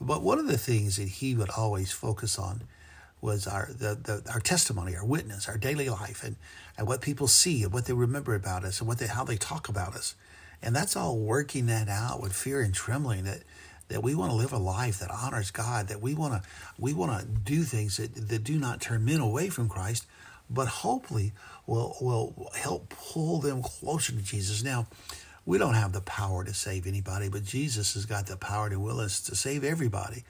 But 0.00 0.22
one 0.22 0.38
of 0.38 0.46
the 0.46 0.58
things 0.58 0.96
that 0.96 1.08
he 1.08 1.34
would 1.34 1.50
always 1.50 1.92
focus 1.92 2.38
on 2.38 2.62
was 3.20 3.46
our 3.46 3.68
the, 3.70 3.94
the 3.94 4.30
our 4.32 4.40
testimony, 4.40 4.96
our 4.96 5.04
witness, 5.04 5.48
our 5.48 5.56
daily 5.56 5.88
life, 5.88 6.24
and, 6.24 6.36
and 6.76 6.86
what 6.86 7.00
people 7.00 7.28
see 7.28 7.62
and 7.62 7.72
what 7.72 7.86
they 7.86 7.92
remember 7.92 8.34
about 8.34 8.64
us 8.64 8.80
and 8.80 8.88
what 8.88 8.98
they 8.98 9.06
how 9.06 9.24
they 9.24 9.36
talk 9.36 9.68
about 9.68 9.94
us. 9.94 10.14
And 10.60 10.74
that's 10.74 10.96
all 10.96 11.18
working 11.18 11.66
that 11.66 11.88
out 11.88 12.20
with 12.20 12.32
fear 12.32 12.60
and 12.60 12.74
trembling 12.74 13.24
that 13.24 13.42
that 13.92 14.02
we 14.02 14.14
want 14.14 14.30
to 14.30 14.36
live 14.36 14.52
a 14.52 14.58
life 14.58 14.98
that 15.00 15.10
honors 15.10 15.50
God, 15.50 15.88
that 15.88 16.00
we 16.00 16.14
want 16.14 16.42
to 16.42 16.48
we 16.78 16.94
want 16.94 17.20
to 17.20 17.26
do 17.26 17.62
things 17.62 17.98
that, 17.98 18.14
that 18.14 18.42
do 18.42 18.58
not 18.58 18.80
turn 18.80 19.04
men 19.04 19.20
away 19.20 19.50
from 19.50 19.68
Christ, 19.68 20.06
but 20.48 20.66
hopefully 20.66 21.32
will 21.66 21.94
will 22.00 22.50
help 22.56 22.88
pull 22.88 23.38
them 23.40 23.62
closer 23.62 24.12
to 24.12 24.22
Jesus. 24.22 24.64
Now, 24.64 24.86
we 25.44 25.58
don't 25.58 25.74
have 25.74 25.92
the 25.92 26.00
power 26.00 26.42
to 26.42 26.54
save 26.54 26.86
anybody, 26.86 27.28
but 27.28 27.44
Jesus 27.44 27.94
has 27.94 28.06
got 28.06 28.26
the 28.26 28.36
power 28.36 28.70
to 28.70 28.80
will 28.80 28.98
us 28.98 29.20
to 29.22 29.36
save 29.36 29.62
everybody. 29.62 30.24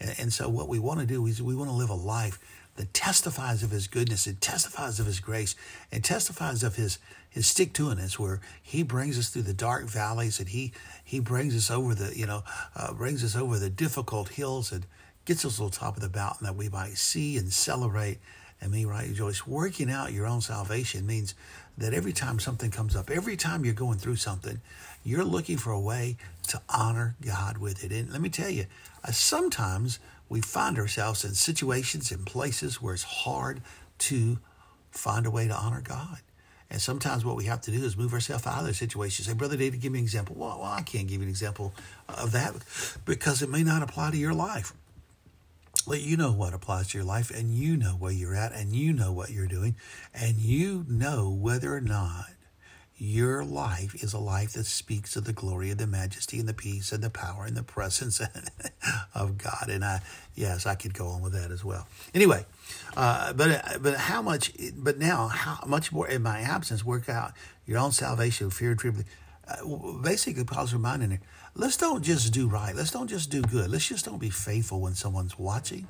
And, 0.00 0.14
and 0.18 0.32
so, 0.32 0.48
what 0.48 0.68
we 0.68 0.78
want 0.78 1.00
to 1.00 1.06
do 1.06 1.26
is 1.26 1.42
we 1.42 1.56
want 1.56 1.70
to 1.70 1.76
live 1.76 1.90
a 1.90 1.94
life 1.94 2.38
that 2.78 2.94
testifies 2.94 3.62
of 3.62 3.70
His 3.70 3.86
goodness, 3.86 4.26
it 4.26 4.40
testifies 4.40 4.98
of 4.98 5.06
His 5.06 5.20
grace, 5.20 5.54
and 5.92 6.02
testifies 6.02 6.62
of 6.62 6.76
His 6.76 6.98
His 7.28 7.46
stick 7.46 7.74
to 7.74 7.90
us, 7.90 8.18
where 8.18 8.40
He 8.62 8.82
brings 8.82 9.18
us 9.18 9.28
through 9.28 9.42
the 9.42 9.52
dark 9.52 9.84
valleys, 9.84 10.40
and 10.40 10.48
He 10.48 10.72
He 11.04 11.20
brings 11.20 11.54
us 11.54 11.70
over 11.70 11.94
the 11.94 12.16
you 12.16 12.26
know 12.26 12.42
uh, 12.74 12.94
brings 12.94 13.22
us 13.22 13.36
over 13.36 13.58
the 13.58 13.70
difficult 13.70 14.30
hills, 14.30 14.72
and 14.72 14.86
gets 15.26 15.44
us 15.44 15.56
to 15.56 15.64
the 15.64 15.70
top 15.70 15.96
of 15.96 16.02
the 16.02 16.18
mountain 16.18 16.46
that 16.46 16.56
we 16.56 16.70
might 16.70 16.96
see 16.96 17.36
and 17.36 17.52
celebrate 17.52 18.18
and 18.60 18.72
me, 18.72 18.84
right, 18.84 19.12
Joyce? 19.12 19.46
Working 19.46 19.90
out 19.90 20.12
your 20.12 20.26
own 20.26 20.40
salvation 20.40 21.06
means 21.06 21.34
that 21.76 21.94
every 21.94 22.12
time 22.12 22.40
something 22.40 22.70
comes 22.70 22.96
up, 22.96 23.08
every 23.08 23.36
time 23.36 23.64
you're 23.64 23.74
going 23.74 23.98
through 23.98 24.16
something, 24.16 24.60
you're 25.04 25.24
looking 25.24 25.56
for 25.56 25.70
a 25.70 25.80
way 25.80 26.16
to 26.48 26.60
honor 26.68 27.14
God 27.24 27.58
with 27.58 27.84
it. 27.84 27.92
And 27.92 28.10
let 28.10 28.20
me 28.20 28.28
tell 28.28 28.50
you, 28.50 28.66
uh, 29.04 29.12
sometimes 29.12 30.00
we 30.28 30.40
find 30.40 30.78
ourselves 30.78 31.24
in 31.24 31.34
situations 31.34 32.10
and 32.10 32.26
places 32.26 32.82
where 32.82 32.94
it's 32.94 33.02
hard 33.02 33.60
to 33.98 34.38
find 34.90 35.26
a 35.26 35.30
way 35.30 35.48
to 35.48 35.54
honor 35.54 35.80
God. 35.80 36.18
And 36.70 36.80
sometimes 36.82 37.24
what 37.24 37.36
we 37.36 37.44
have 37.44 37.62
to 37.62 37.70
do 37.70 37.82
is 37.82 37.96
move 37.96 38.12
ourselves 38.12 38.46
out 38.46 38.60
of 38.60 38.66
those 38.66 38.76
situations. 38.76 39.26
Say, 39.26 39.32
Brother 39.32 39.56
David, 39.56 39.80
give 39.80 39.90
me 39.90 40.00
an 40.00 40.04
example. 40.04 40.36
Well, 40.38 40.58
well, 40.60 40.70
I 40.70 40.82
can't 40.82 41.08
give 41.08 41.20
you 41.20 41.22
an 41.22 41.30
example 41.30 41.72
of 42.08 42.32
that 42.32 42.54
because 43.06 43.40
it 43.40 43.48
may 43.48 43.62
not 43.62 43.82
apply 43.82 44.10
to 44.10 44.18
your 44.18 44.34
life. 44.34 44.74
Well, 45.86 45.98
you 45.98 46.18
know 46.18 46.32
what 46.32 46.52
applies 46.52 46.88
to 46.88 46.98
your 46.98 47.06
life, 47.06 47.30
and 47.30 47.50
you 47.50 47.74
know 47.74 47.92
where 47.92 48.12
you're 48.12 48.34
at, 48.34 48.52
and 48.52 48.74
you 48.74 48.92
know 48.92 49.10
what 49.10 49.30
you're 49.30 49.46
doing, 49.46 49.74
and 50.12 50.36
you 50.36 50.84
know 50.86 51.30
whether 51.30 51.74
or 51.74 51.80
not 51.80 52.26
your 52.98 53.44
life 53.44 53.94
is 54.02 54.12
a 54.12 54.18
life 54.18 54.54
that 54.54 54.66
speaks 54.66 55.14
of 55.14 55.24
the 55.24 55.32
glory 55.32 55.70
and 55.70 55.78
the 55.78 55.86
majesty 55.86 56.40
and 56.40 56.48
the 56.48 56.54
peace 56.54 56.90
and 56.90 57.02
the 57.02 57.10
power 57.10 57.44
and 57.44 57.56
the 57.56 57.62
presence 57.62 58.20
of 59.14 59.38
God. 59.38 59.68
And 59.68 59.84
I, 59.84 60.02
yes, 60.34 60.66
I 60.66 60.74
could 60.74 60.94
go 60.94 61.06
on 61.06 61.22
with 61.22 61.32
that 61.32 61.52
as 61.52 61.64
well. 61.64 61.86
Anyway, 62.12 62.44
uh, 62.96 63.32
but 63.32 63.80
but 63.80 63.94
how 63.94 64.20
much? 64.20 64.52
But 64.76 64.98
now, 64.98 65.28
how 65.28 65.64
much 65.66 65.92
more 65.92 66.08
in 66.08 66.22
my 66.22 66.40
absence 66.40 66.84
work 66.84 67.08
out 67.08 67.32
your 67.66 67.78
own 67.78 67.92
salvation, 67.92 68.50
fear 68.50 68.72
and 68.72 68.80
trembling. 68.80 69.06
Uh, 69.46 69.98
basically, 70.02 70.44
Paul's 70.44 70.72
reminding 70.72 71.12
you: 71.12 71.18
let's 71.54 71.76
don't 71.76 72.02
just 72.02 72.32
do 72.32 72.48
right. 72.48 72.74
Let's 72.74 72.90
don't 72.90 73.08
just 73.08 73.30
do 73.30 73.42
good. 73.42 73.70
Let's 73.70 73.86
just 73.86 74.04
don't 74.04 74.18
be 74.18 74.30
faithful 74.30 74.80
when 74.80 74.94
someone's 74.94 75.38
watching. 75.38 75.86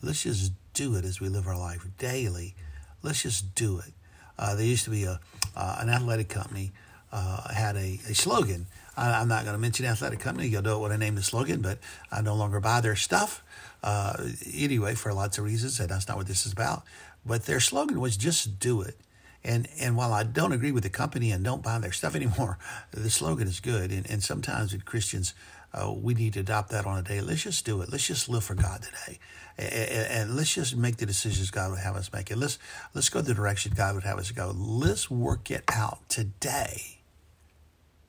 Let's 0.00 0.22
just 0.22 0.52
do 0.72 0.96
it 0.96 1.04
as 1.04 1.20
we 1.20 1.28
live 1.28 1.46
our 1.46 1.58
life 1.58 1.86
daily. 1.98 2.54
Let's 3.02 3.22
just 3.22 3.54
do 3.54 3.78
it. 3.78 3.92
Uh, 4.38 4.54
there 4.54 4.66
used 4.66 4.84
to 4.84 4.90
be 4.90 5.04
a 5.04 5.20
uh, 5.56 5.76
an 5.80 5.88
athletic 5.88 6.28
company 6.28 6.72
uh, 7.12 7.52
had 7.52 7.76
a, 7.76 8.00
a 8.08 8.14
slogan. 8.14 8.66
I, 8.96 9.20
am 9.20 9.28
not 9.28 9.44
going 9.44 9.54
to 9.54 9.60
mention 9.60 9.86
athletic 9.86 10.20
company. 10.20 10.48
You'll 10.48 10.62
know 10.62 10.78
what 10.78 10.92
I 10.92 10.96
named 10.96 11.16
the 11.16 11.22
slogan, 11.22 11.62
but 11.62 11.78
I 12.10 12.20
no 12.22 12.34
longer 12.34 12.60
buy 12.60 12.80
their 12.80 12.96
stuff. 12.96 13.42
Uh, 13.82 14.16
anyway, 14.52 14.94
for 14.94 15.12
lots 15.12 15.38
of 15.38 15.44
reasons, 15.44 15.78
and 15.78 15.88
that's 15.88 16.08
not 16.08 16.16
what 16.16 16.26
this 16.26 16.46
is 16.46 16.52
about. 16.52 16.82
But 17.24 17.46
their 17.46 17.60
slogan 17.60 18.00
was 18.00 18.16
just 18.16 18.58
do 18.58 18.82
it. 18.82 18.96
And 19.44 19.68
and 19.78 19.96
while 19.96 20.12
I 20.12 20.22
don't 20.22 20.52
agree 20.52 20.72
with 20.72 20.84
the 20.84 20.90
company 20.90 21.30
and 21.30 21.44
don't 21.44 21.62
buy 21.62 21.78
their 21.78 21.92
stuff 22.00 22.16
anymore, 22.16 22.58
the 22.90 23.10
slogan 23.10 23.48
is 23.48 23.60
good. 23.60 23.92
And, 23.92 24.10
and 24.10 24.22
sometimes 24.22 24.72
with 24.72 24.84
Christians, 24.84 25.34
uh, 25.74 25.92
we 25.92 26.14
need 26.14 26.34
to 26.34 26.40
adopt 26.40 26.70
that 26.70 26.86
on 26.86 26.98
a 26.98 27.02
day. 27.02 27.20
Let's 27.20 27.42
just 27.42 27.64
do 27.66 27.80
it. 27.82 27.90
Let's 27.90 28.06
just 28.06 28.28
live 28.28 28.44
for 28.44 28.54
God 28.54 28.82
today, 28.82 29.18
and, 29.58 30.06
and, 30.08 30.36
let's 30.36 30.54
just 30.54 30.76
make 30.76 30.98
the 30.98 31.06
decisions 31.06 31.50
God 31.50 31.70
would 31.70 31.80
have 31.80 31.96
us 31.96 32.12
make. 32.12 32.30
And 32.30 32.40
let's 32.40 32.58
let's 32.94 33.08
go 33.08 33.20
the 33.20 33.34
direction 33.34 33.72
God 33.74 33.94
would 33.94 34.04
have 34.04 34.18
us 34.18 34.30
go. 34.30 34.54
Let's 34.56 35.10
work 35.10 35.50
it 35.50 35.64
out 35.68 36.08
today 36.08 36.98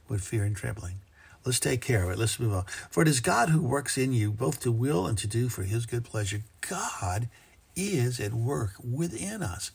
with 0.07 0.21
fear 0.21 0.43
and 0.43 0.55
trembling. 0.55 0.97
Let's 1.43 1.59
take 1.59 1.81
care 1.81 2.03
of 2.03 2.11
it. 2.11 2.19
Let's 2.19 2.39
move 2.39 2.53
on. 2.53 2.65
For 2.89 3.01
it 3.03 3.07
is 3.07 3.19
God 3.19 3.49
who 3.49 3.61
works 3.61 3.97
in 3.97 4.13
you 4.13 4.31
both 4.31 4.59
to 4.61 4.71
will 4.71 5.05
and 5.05 5.17
to 5.19 5.27
do 5.27 5.49
for 5.49 5.63
His 5.63 5.85
good 5.85 6.03
pleasure. 6.03 6.41
God 6.61 7.29
is 7.75 8.19
at 8.19 8.33
work 8.33 8.73
within 8.83 9.41
us. 9.43 9.71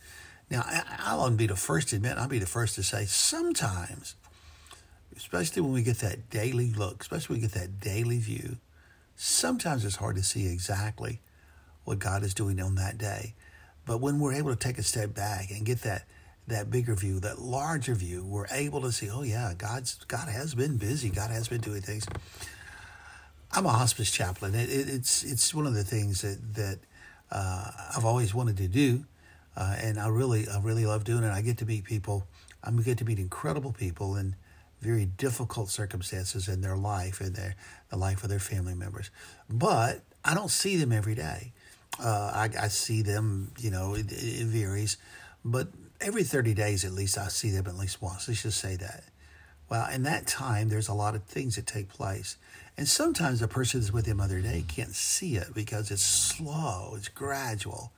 Now, 0.50 0.64
I'll 0.98 1.30
be 1.30 1.46
the 1.46 1.56
first 1.56 1.88
to 1.88 1.96
admit, 1.96 2.18
I'll 2.18 2.28
be 2.28 2.40
the 2.40 2.46
first 2.46 2.74
to 2.74 2.82
say, 2.82 3.04
sometimes 3.04 4.16
especially 5.20 5.60
when 5.60 5.72
we 5.72 5.82
get 5.82 5.98
that 5.98 6.30
daily 6.30 6.72
look, 6.72 7.02
especially 7.02 7.34
when 7.34 7.42
we 7.42 7.48
get 7.48 7.58
that 7.58 7.78
daily 7.78 8.18
view, 8.18 8.56
sometimes 9.16 9.84
it's 9.84 9.96
hard 9.96 10.16
to 10.16 10.22
see 10.22 10.50
exactly 10.50 11.20
what 11.84 11.98
God 11.98 12.22
is 12.22 12.32
doing 12.32 12.60
on 12.60 12.76
that 12.76 12.96
day. 12.96 13.34
But 13.84 14.00
when 14.00 14.18
we're 14.18 14.32
able 14.32 14.50
to 14.50 14.56
take 14.56 14.78
a 14.78 14.82
step 14.82 15.14
back 15.14 15.50
and 15.50 15.64
get 15.64 15.82
that 15.82 16.04
that 16.46 16.70
bigger 16.70 16.94
view, 16.94 17.20
that 17.20 17.38
larger 17.38 17.94
view, 17.94 18.24
we're 18.24 18.46
able 18.50 18.80
to 18.80 18.90
see, 18.90 19.08
oh 19.08 19.22
yeah, 19.22 19.52
God's 19.56 19.96
God 20.08 20.28
has 20.28 20.54
been 20.54 20.78
busy. 20.78 21.10
God 21.10 21.30
has 21.30 21.48
been 21.48 21.60
doing 21.60 21.82
things. 21.82 22.06
I'm 23.52 23.66
a 23.66 23.70
hospice 23.70 24.10
chaplain. 24.10 24.54
It, 24.54 24.70
it, 24.70 24.88
it's 24.88 25.22
it's 25.22 25.54
one 25.54 25.66
of 25.66 25.74
the 25.74 25.84
things 25.84 26.22
that 26.22 26.54
that 26.54 26.78
uh, 27.30 27.70
I've 27.96 28.04
always 28.04 28.34
wanted 28.34 28.56
to 28.56 28.68
do, 28.68 29.04
uh, 29.56 29.76
and 29.78 29.98
I 29.98 30.08
really 30.08 30.48
I 30.48 30.60
really 30.60 30.86
love 30.86 31.04
doing 31.04 31.24
it. 31.24 31.30
I 31.30 31.42
get 31.42 31.58
to 31.58 31.66
meet 31.66 31.84
people. 31.84 32.26
I 32.62 32.70
get 32.70 32.98
to 32.98 33.04
meet 33.04 33.18
incredible 33.18 33.72
people, 33.72 34.16
in 34.16 34.36
very 34.80 35.06
difficult 35.06 35.68
circumstances 35.68 36.48
in 36.48 36.60
their 36.60 36.76
life 36.76 37.20
and 37.20 37.34
their 37.34 37.54
the 37.90 37.96
life 37.96 38.22
of 38.22 38.30
their 38.30 38.38
family 38.38 38.74
members. 38.74 39.10
But 39.48 40.02
I 40.24 40.34
don't 40.34 40.50
see 40.50 40.76
them 40.76 40.92
every 40.92 41.14
day. 41.14 41.52
Uh, 42.02 42.30
I, 42.34 42.50
I, 42.58 42.68
see 42.68 43.02
them, 43.02 43.52
you 43.58 43.70
know, 43.70 43.94
it, 43.94 44.06
it, 44.10 44.46
varies, 44.46 44.96
but 45.44 45.68
every 46.00 46.22
30 46.22 46.54
days 46.54 46.84
at 46.84 46.92
least 46.92 47.18
I 47.18 47.28
see 47.28 47.50
them 47.50 47.66
at 47.66 47.76
least 47.76 48.00
once. 48.00 48.28
Let's 48.28 48.42
just 48.42 48.58
say 48.58 48.76
that. 48.76 49.04
Well, 49.68 49.88
in 49.90 50.04
that 50.04 50.26
time, 50.26 50.68
there's 50.68 50.88
a 50.88 50.94
lot 50.94 51.14
of 51.14 51.24
things 51.24 51.56
that 51.56 51.66
take 51.66 51.88
place. 51.88 52.36
And 52.76 52.88
sometimes 52.88 53.40
the 53.40 53.48
person 53.48 53.80
that's 53.80 53.92
with 53.92 54.06
them 54.06 54.20
other 54.20 54.40
day 54.40 54.64
can't 54.66 54.94
see 54.94 55.36
it 55.36 55.52
because 55.54 55.90
it's 55.90 56.02
slow, 56.02 56.94
it's 56.96 57.08
gradual, 57.08 57.92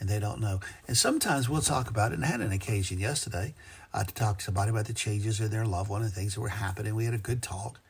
and 0.00 0.08
they 0.08 0.18
don't 0.18 0.40
know. 0.40 0.60
And 0.86 0.96
sometimes 0.96 1.48
we'll 1.48 1.60
talk 1.60 1.90
about 1.90 2.12
it, 2.12 2.16
and 2.16 2.24
I 2.24 2.28
had 2.28 2.40
an 2.40 2.52
occasion 2.52 2.98
yesterday 2.98 3.54
uh, 3.92 4.04
to 4.04 4.14
talk 4.14 4.38
to 4.38 4.44
somebody 4.44 4.70
about 4.70 4.86
the 4.86 4.94
changes 4.94 5.40
in 5.40 5.50
their 5.50 5.66
loved 5.66 5.90
one 5.90 6.02
and 6.02 6.12
things 6.12 6.34
that 6.34 6.40
were 6.40 6.48
happening. 6.48 6.94
We 6.94 7.04
had 7.04 7.14
a 7.14 7.18
good 7.18 7.42
talk. 7.42 7.80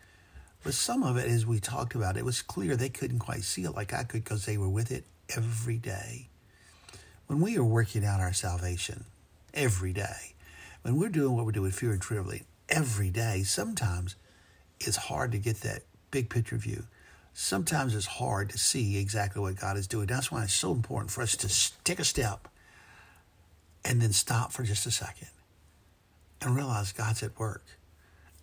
But 0.65 0.75
some 0.75 1.03
of 1.03 1.17
it, 1.17 1.27
as 1.27 1.47
we 1.47 1.61
talked 1.61 1.95
about, 1.95 2.17
it 2.17 2.25
was 2.25 2.43
clear 2.43 2.77
they 2.77 2.89
couldn't 2.89 3.21
quite 3.21 3.45
see 3.45 3.65
it 3.65 3.73
like 3.73 3.93
I 3.93 4.05
could 4.05 4.25
because 4.25 4.45
they 4.45 4.59
were 4.59 4.69
with 4.69 4.91
it 4.91 5.05
every 5.35 5.79
day. 5.79 6.29
When 7.27 7.41
we 7.41 7.57
are 7.57 7.65
working 7.65 8.05
out 8.05 8.21
our 8.21 8.33
salvation 8.33 9.05
every 9.55 9.93
day, 9.93 10.35
when 10.83 10.97
we're 10.97 11.11
doing 11.11 11.37
what 11.37 11.45
we're 11.45 11.53
doing, 11.53 11.71
fear 11.71 11.93
and 11.93 12.01
trembling 12.01 12.45
every 12.69 13.11
day, 13.11 13.43
sometimes 13.43 14.17
it's 14.81 14.97
hard 14.97 15.33
to 15.33 15.39
get 15.39 15.61
that 15.61 15.83
big 16.11 16.31
picture 16.31 16.57
view. 16.57 16.85
Sometimes 17.41 17.95
it's 17.95 18.05
hard 18.05 18.51
to 18.51 18.59
see 18.59 18.99
exactly 18.99 19.41
what 19.41 19.55
God 19.55 19.77
is 19.77 19.87
doing. 19.87 20.09
That's 20.09 20.33
why 20.33 20.43
it's 20.43 20.53
so 20.53 20.73
important 20.73 21.13
for 21.13 21.23
us 21.23 21.37
to 21.37 21.73
take 21.85 22.01
a 22.01 22.05
step 22.05 22.49
and 23.85 24.03
then 24.03 24.13
stop 24.13 24.51
for 24.51 24.65
just 24.65 24.87
a 24.87 24.91
second 24.91 25.29
and 26.43 26.57
realize 26.57 26.91
God's 26.91 27.23
at 27.23 27.39
work 27.39 27.63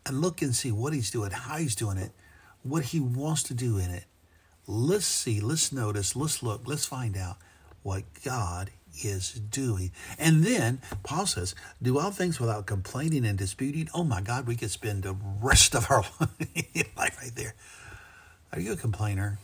and 0.06 0.22
look 0.22 0.42
and 0.42 0.56
see 0.56 0.72
what 0.72 0.94
he's 0.94 1.12
doing, 1.12 1.32
how 1.32 1.58
he's 1.58 1.76
doing 1.76 1.98
it, 1.98 2.14
what 2.64 2.86
he 2.86 3.02
wants 3.02 3.44
to 3.44 3.54
do 3.54 3.78
in 3.78 3.92
it. 3.92 4.06
Let's 4.66 5.06
see, 5.06 5.42
let's 5.42 5.74
notice, 5.74 6.16
let's 6.16 6.42
look, 6.42 6.62
let's 6.66 6.86
find 6.86 7.18
out 7.18 7.36
what 7.84 8.06
God 8.24 8.72
is 9.04 9.34
doing. 9.34 9.92
And 10.18 10.42
then 10.42 10.80
Paul 11.04 11.26
says, 11.26 11.54
do 11.84 12.00
all 12.00 12.12
things 12.12 12.40
without 12.40 12.66
complaining 12.66 13.26
and 13.26 13.38
disputing. 13.38 13.90
Oh 13.94 14.06
my 14.06 14.22
God, 14.22 14.48
we 14.48 14.56
could 14.56 14.72
spend 14.72 15.04
the 15.04 15.18
rest 15.42 15.76
of 15.76 15.92
our 15.92 16.06
life 16.96 17.20
right 17.22 17.36
there. 17.36 17.56
Are 18.56 18.62
you 18.62 18.72
a 18.72 18.78
complainer? 18.78 19.38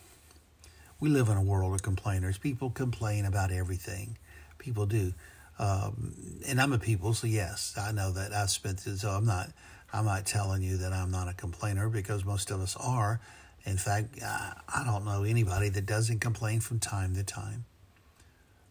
We 1.02 1.10
live 1.10 1.28
in 1.28 1.36
a 1.36 1.42
world 1.42 1.74
of 1.74 1.84
complainers. 1.84 2.38
People 2.38 2.70
complain 2.70 3.26
about 3.26 3.52
everything. 3.52 4.18
People 4.58 4.86
do. 4.86 5.14
Um, 5.60 6.16
and 6.48 6.62
I'm 6.62 6.72
a 6.72 6.80
people, 6.80 7.14
so 7.14 7.28
yes, 7.28 7.74
I 7.78 7.92
know 7.92 8.14
that 8.14 8.32
I've 8.32 8.50
spent. 8.50 8.80
So 8.80 9.10
I'm 9.10 9.26
not, 9.26 9.50
I'm 9.92 10.06
not 10.06 10.26
telling 10.26 10.62
you 10.62 10.78
that 10.78 10.94
I'm 10.94 11.12
not 11.12 11.28
a 11.28 11.34
complainer 11.34 11.90
because 11.90 12.24
most 12.24 12.52
of 12.52 12.62
us 12.62 12.78
are. 12.78 13.20
In 13.66 13.76
fact, 13.76 14.18
I 14.24 14.84
don't 14.86 15.04
know 15.04 15.24
anybody 15.24 15.68
that 15.68 15.86
doesn't 15.86 16.20
complain 16.20 16.62
from 16.62 16.80
time 16.80 17.14
to 17.16 17.24
time. 17.26 17.66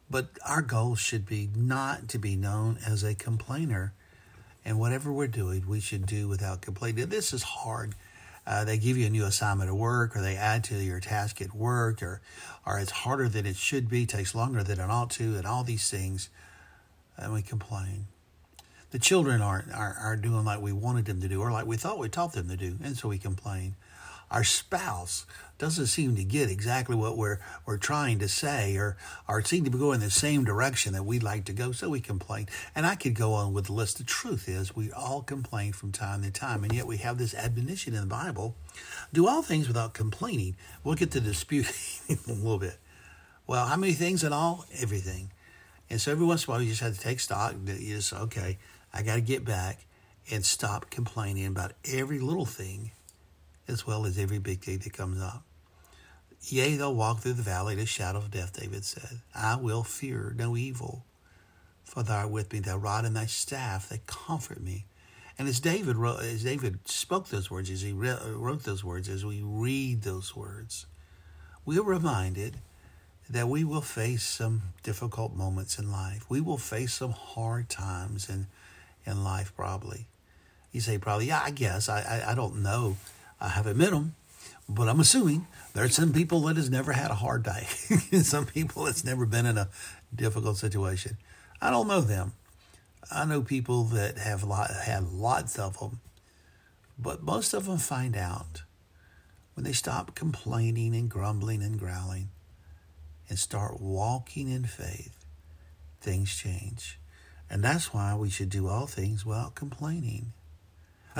But 0.09 0.30
our 0.49 0.62
goal 0.62 0.94
should 0.94 1.26
be 1.26 1.50
not 1.54 2.09
to 2.09 2.18
be 2.18 2.35
known 2.35 2.78
as 2.87 3.04
a 3.04 3.14
complainer. 3.14 3.92
And 4.64 4.78
whatever 4.78 5.12
we're 5.12 5.26
doing, 5.26 5.68
we 5.68 5.80
should 5.80 6.06
do 6.06 6.28
without 6.28 6.62
complaining. 6.62 7.11
This 7.11 7.35
is 7.35 7.42
hard. 7.42 7.94
Uh, 8.47 8.64
they 8.64 8.78
give 8.78 8.97
you 8.97 9.06
a 9.06 9.11
new 9.11 9.25
assignment 9.25 9.68
at 9.68 9.76
work, 9.76 10.16
or 10.16 10.23
they 10.23 10.37
add 10.37 10.64
to 10.64 10.75
your 10.76 11.00
task 11.00 11.40
at 11.40 11.54
work, 11.54 12.02
or, 12.02 12.20
or 12.66 12.78
it's 12.78 12.90
harder 12.90 13.28
than 13.28 13.47
it 13.47 13.56
should 13.56 13.88
be, 13.88 14.06
takes 14.06 14.35
longer 14.35 14.62
than 14.62 14.80
it 14.80 14.90
ought 14.90 15.11
to, 15.11 15.37
and 15.37 15.47
all 15.47 15.62
these 15.62 15.90
things 15.90 16.30
and 17.20 17.32
we 17.32 17.42
complain. 17.42 18.06
The 18.90 18.99
children 18.99 19.40
aren't, 19.40 19.73
aren't, 19.73 19.99
aren't 19.99 20.23
doing 20.23 20.44
like 20.44 20.61
we 20.61 20.73
wanted 20.73 21.04
them 21.04 21.20
to 21.20 21.28
do 21.28 21.40
or 21.40 21.52
like 21.52 21.66
we 21.66 21.76
thought 21.76 21.99
we 21.99 22.09
taught 22.09 22.32
them 22.32 22.49
to 22.49 22.56
do, 22.56 22.76
and 22.82 22.97
so 22.97 23.09
we 23.09 23.18
complain. 23.18 23.76
Our 24.30 24.42
spouse 24.42 25.26
doesn't 25.60 25.86
seem 25.86 26.16
to 26.16 26.24
get 26.24 26.50
exactly 26.50 26.96
what 26.96 27.18
we're, 27.18 27.38
we're 27.66 27.76
trying 27.76 28.18
to 28.18 28.28
say 28.28 28.76
or, 28.76 28.96
or 29.28 29.42
seem 29.42 29.62
to 29.64 29.70
be 29.70 29.78
going 29.78 30.00
the 30.00 30.10
same 30.10 30.42
direction 30.42 30.94
that 30.94 31.04
we'd 31.04 31.22
like 31.22 31.44
to 31.44 31.52
go, 31.52 31.70
so 31.70 31.90
we 31.90 32.00
complain. 32.00 32.48
And 32.74 32.86
I 32.86 32.94
could 32.94 33.14
go 33.14 33.34
on 33.34 33.52
with 33.52 33.66
the 33.66 33.74
list. 33.74 33.98
The 33.98 34.04
truth 34.04 34.48
is, 34.48 34.74
we 34.74 34.90
all 34.90 35.20
complain 35.20 35.74
from 35.74 35.92
time 35.92 36.22
to 36.22 36.30
time, 36.30 36.64
and 36.64 36.72
yet 36.72 36.86
we 36.86 36.96
have 36.96 37.18
this 37.18 37.34
admonition 37.34 37.94
in 37.94 38.00
the 38.00 38.06
Bible 38.06 38.56
do 39.12 39.28
all 39.28 39.42
things 39.42 39.68
without 39.68 39.92
complaining. 39.92 40.56
We'll 40.82 40.94
get 40.94 41.10
to 41.10 41.20
disputing 41.20 41.74
a 42.26 42.32
little 42.32 42.58
bit. 42.58 42.78
Well, 43.46 43.66
how 43.66 43.76
many 43.76 43.92
things 43.92 44.24
in 44.24 44.32
all? 44.32 44.64
Everything. 44.80 45.30
And 45.90 46.00
so 46.00 46.10
every 46.10 46.24
once 46.24 46.46
in 46.46 46.50
a 46.50 46.54
while, 46.54 46.62
you 46.62 46.70
just 46.70 46.80
have 46.80 46.94
to 46.94 47.00
take 47.00 47.20
stock. 47.20 47.54
You 47.66 47.96
just, 47.96 48.14
okay, 48.14 48.58
I 48.94 49.02
got 49.02 49.16
to 49.16 49.20
get 49.20 49.44
back 49.44 49.84
and 50.30 50.42
stop 50.42 50.88
complaining 50.88 51.46
about 51.46 51.72
every 51.84 52.18
little 52.18 52.46
thing 52.46 52.92
as 53.68 53.86
well 53.86 54.06
as 54.06 54.18
every 54.18 54.38
big 54.38 54.62
thing 54.62 54.78
that 54.78 54.92
comes 54.94 55.20
up. 55.20 55.44
Yea, 56.42 56.76
they'll 56.76 56.94
walk 56.94 57.20
through 57.20 57.35
the 57.35 57.42
valley 57.42 57.75
of 57.75 57.80
the 57.80 57.87
shadow 57.87 58.18
of 58.18 58.30
death, 58.30 58.59
David 58.59 58.85
said. 58.85 59.20
I 59.35 59.56
will 59.56 59.82
fear 59.82 60.35
no 60.37 60.56
evil, 60.56 61.04
for 61.85 62.02
thou 62.02 62.20
art 62.20 62.30
with 62.30 62.52
me, 62.52 62.61
thy 62.61 62.75
rod 62.75 63.04
and 63.04 63.14
thy 63.14 63.26
staff, 63.26 63.88
they 63.88 64.00
comfort 64.06 64.61
me. 64.62 64.87
And 65.38 65.49
as 65.49 65.61
David 65.61 65.97
wrote, 65.97 66.23
as 66.23 66.44
David 66.44 66.80
spoke 66.87 67.28
those 67.28 67.50
words, 67.50 67.70
as 67.70 67.82
he 67.82 67.92
wrote 67.92 68.64
those 68.64 68.85
words, 68.85 69.09
as 69.09 69.25
we 69.25 69.40
read 69.42 70.02
those 70.02 70.35
words, 70.35 70.87
we 71.64 71.78
are 71.78 71.82
reminded 71.82 72.59
that 73.28 73.49
we 73.49 73.64
will 73.64 73.80
face 73.80 74.23
some 74.23 74.62
difficult 74.82 75.35
moments 75.35 75.78
in 75.78 75.90
life. 75.90 76.25
We 76.28 76.40
will 76.40 76.59
face 76.59 76.94
some 76.94 77.12
hard 77.12 77.68
times 77.68 78.28
in, 78.28 78.49
in 79.06 79.23
life, 79.23 79.52
probably. 79.54 80.09
You 80.73 80.80
say, 80.80 80.99
probably, 80.99 81.26
yeah, 81.26 81.42
I 81.44 81.50
guess. 81.50 81.88
I, 81.88 82.00
I, 82.00 82.32
I 82.32 82.35
don't 82.35 82.62
know. 82.62 82.97
I 83.40 83.49
haven't 83.49 83.76
met 83.76 83.90
them. 83.90 84.14
But 84.70 84.88
I'm 84.88 85.00
assuming 85.00 85.46
there's 85.74 85.96
some 85.96 86.12
people 86.12 86.40
that 86.42 86.56
has 86.56 86.70
never 86.70 86.92
had 86.92 87.10
a 87.10 87.16
hard 87.16 87.42
day. 87.42 87.64
some 88.22 88.46
people 88.46 88.84
that's 88.84 89.04
never 89.04 89.26
been 89.26 89.46
in 89.46 89.58
a 89.58 89.68
difficult 90.14 90.58
situation. 90.58 91.16
I 91.60 91.70
don't 91.70 91.88
know 91.88 92.00
them. 92.00 92.32
I 93.10 93.24
know 93.24 93.42
people 93.42 93.84
that 93.84 94.18
have 94.18 94.44
lot, 94.44 94.70
had 94.70 95.10
lots 95.10 95.58
of 95.58 95.78
them, 95.78 96.00
but 96.98 97.22
most 97.22 97.52
of 97.52 97.66
them 97.66 97.78
find 97.78 98.16
out 98.16 98.62
when 99.54 99.64
they 99.64 99.72
stop 99.72 100.14
complaining 100.14 100.94
and 100.94 101.10
grumbling 101.10 101.62
and 101.62 101.78
growling 101.78 102.28
and 103.28 103.38
start 103.38 103.80
walking 103.80 104.48
in 104.48 104.64
faith, 104.64 105.24
things 106.00 106.36
change. 106.36 106.98
And 107.48 107.64
that's 107.64 107.92
why 107.92 108.14
we 108.14 108.30
should 108.30 108.50
do 108.50 108.68
all 108.68 108.86
things 108.86 109.26
without 109.26 109.56
complaining. 109.56 110.32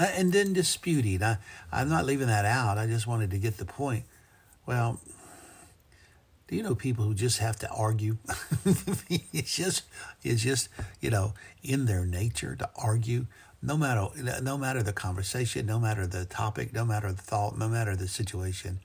Uh, 0.01 0.07
and 0.17 0.33
then 0.33 0.55
disputing. 0.55 1.23
I, 1.23 1.37
I'm 1.71 1.91
not 1.91 2.07
leaving 2.07 2.29
that 2.29 2.47
out. 2.47 2.79
I 2.79 2.87
just 2.87 3.07
wanted 3.07 3.31
to 3.33 3.39
get 3.39 3.59
the 3.59 3.67
point. 3.67 4.05
Well, 4.65 4.99
do 6.49 6.57
you 6.57 6.63
know 6.63 6.75
people 6.75 7.05
who 7.05 7.13
just 7.13 7.39
have 7.41 7.57
to 7.57 7.69
argue? 7.69 8.17
it's 9.31 9.55
just, 9.55 9.83
it's 10.23 10.43
just, 10.43 10.71
you 11.03 11.11
know, 11.11 11.35
in 11.63 11.85
their 11.85 12.07
nature 12.07 12.57
to 12.57 12.71
argue. 12.77 13.27
No 13.61 13.77
matter, 13.77 14.09
no 14.41 14.57
matter 14.57 14.83
the 14.83 14.95
conversation, 14.95 15.67
no 15.67 15.79
matter 15.79 16.07
the 16.07 16.25
topic, 16.25 16.73
no 16.73 16.87
matter 16.87 17.13
the 17.13 17.21
thought, 17.21 17.59
no 17.59 17.69
matter 17.69 17.95
the 17.95 18.09
situation, 18.09 18.81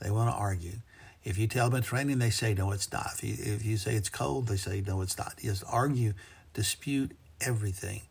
they 0.00 0.10
want 0.10 0.28
to 0.28 0.36
argue. 0.36 0.78
If 1.22 1.38
you 1.38 1.46
tell 1.46 1.70
them 1.70 1.78
it's 1.78 1.92
raining, 1.92 2.18
they 2.18 2.30
say 2.30 2.52
no, 2.52 2.72
it's 2.72 2.90
not. 2.90 3.10
If 3.14 3.22
you, 3.22 3.54
if 3.54 3.64
you 3.64 3.76
say 3.76 3.94
it's 3.94 4.08
cold, 4.08 4.48
they 4.48 4.56
say 4.56 4.82
no, 4.84 5.02
it's 5.02 5.16
not. 5.16 5.34
Just 5.40 5.62
argue, 5.68 6.14
dispute 6.52 7.12
everything. 7.40 8.02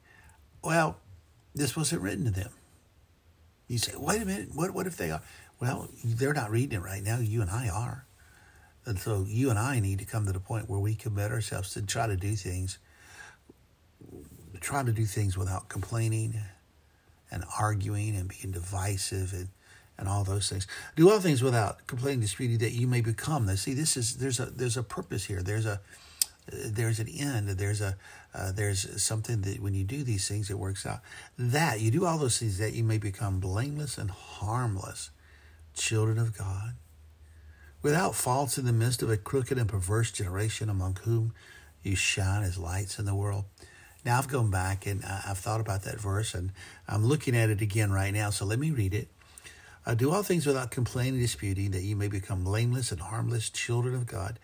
Well, 0.64 0.98
this 1.58 1.76
wasn't 1.76 2.02
written 2.02 2.26
to 2.26 2.32
them. 2.32 2.52
You 3.68 3.78
say, 3.78 3.94
wait 3.98 4.22
a 4.22 4.26
minute, 4.26 4.50
what, 4.54 4.74
what 4.74 4.88
if 4.88 4.98
they 4.98 5.12
are? 5.12 5.22
Well, 5.60 5.90
they're 6.04 6.34
not 6.34 6.52
reading 6.52 6.80
it 6.80 6.84
right 6.84 7.04
now. 7.04 7.20
You 7.20 7.42
and 7.42 7.50
I 7.50 7.68
are. 7.68 8.06
And 8.86 8.98
so 8.98 9.26
you 9.28 9.50
and 9.50 9.60
I 9.60 9.80
need 9.82 10.00
to 10.00 10.06
come 10.06 10.26
to 10.26 10.32
the 10.32 10.40
point 10.40 10.70
where 10.70 10.80
we 10.80 10.96
commit 10.96 11.32
ourselves 11.32 11.74
to 11.74 11.82
try 11.82 12.08
to 12.08 12.16
do 12.16 12.36
things, 12.36 12.78
try 14.62 14.84
to 14.84 14.94
do 14.94 15.06
things 15.06 15.38
without 15.38 15.68
complaining 15.68 16.40
and 17.30 17.44
arguing 17.60 18.16
and 18.16 18.30
being 18.30 18.52
divisive 18.54 19.34
and, 19.34 19.50
and 19.98 20.08
all 20.08 20.24
those 20.24 20.48
things. 20.50 20.68
Do 20.96 21.10
all 21.12 21.20
things 21.20 21.44
without 21.44 21.86
complaining, 21.88 22.22
disputing 22.22 22.60
that 22.60 22.72
you 22.72 22.88
may 22.88 23.02
become. 23.02 23.46
Now, 23.46 23.56
see, 23.56 23.74
this 23.74 23.98
is 23.98 24.18
there's 24.18 24.40
a 24.40 24.46
there's 24.46 24.78
a 24.78 24.84
purpose 24.84 25.26
here. 25.26 25.42
There's 25.42 25.66
a 25.66 25.82
there's 26.52 27.00
an 27.00 27.08
end. 27.08 27.50
There's 27.50 27.82
a 27.82 27.98
uh, 28.34 28.52
there's 28.52 29.02
something 29.02 29.42
that 29.42 29.62
when 29.62 29.74
you 29.74 29.84
do 29.84 30.04
these 30.04 30.28
things, 30.28 30.50
it 30.50 30.60
works 30.60 30.86
out. 30.86 31.00
That 31.38 31.82
you 31.82 31.92
do 31.92 32.06
all 32.06 32.18
those 32.18 32.38
things 32.38 32.58
that 32.60 32.74
you 32.74 32.84
may 32.84 32.98
become 32.98 33.40
blameless 33.40 33.98
and 33.98 34.12
harmless, 34.12 35.10
children 35.74 36.20
of 36.20 36.38
God, 36.38 36.76
without 37.82 38.16
faults 38.16 38.58
in 38.58 38.66
the 38.66 38.74
midst 38.74 39.02
of 39.02 39.10
a 39.10 39.18
crooked 39.18 39.58
and 39.58 39.68
perverse 39.68 40.12
generation 40.12 40.70
among 40.70 40.98
whom 41.04 41.34
you 41.84 41.96
shine 41.96 42.44
as 42.44 42.58
lights 42.58 43.00
in 43.00 43.06
the 43.06 43.16
world. 43.16 43.46
Now 44.06 44.20
I've 44.20 44.28
gone 44.28 44.52
back 44.52 44.86
and 44.86 45.04
I've 45.04 45.38
thought 45.38 45.60
about 45.60 45.84
that 45.84 46.00
verse 46.00 46.34
and 46.34 46.52
I'm 46.88 47.06
looking 47.06 47.36
at 47.36 47.50
it 47.50 47.62
again 47.62 47.92
right 47.92 48.14
now. 48.14 48.30
So 48.30 48.46
let 48.46 48.60
me 48.60 48.72
read 48.72 48.94
it. 48.94 49.10
Uh, 49.86 49.96
do 49.96 50.12
all 50.12 50.22
things 50.22 50.46
without 50.46 50.70
complaining, 50.70 51.20
disputing, 51.20 51.72
that 51.72 51.82
you 51.82 51.96
may 51.96 52.10
become 52.10 52.44
blameless 52.44 52.92
and 52.92 53.00
harmless 53.00 53.50
children 53.50 53.96
of 53.96 54.06
God, 54.06 54.38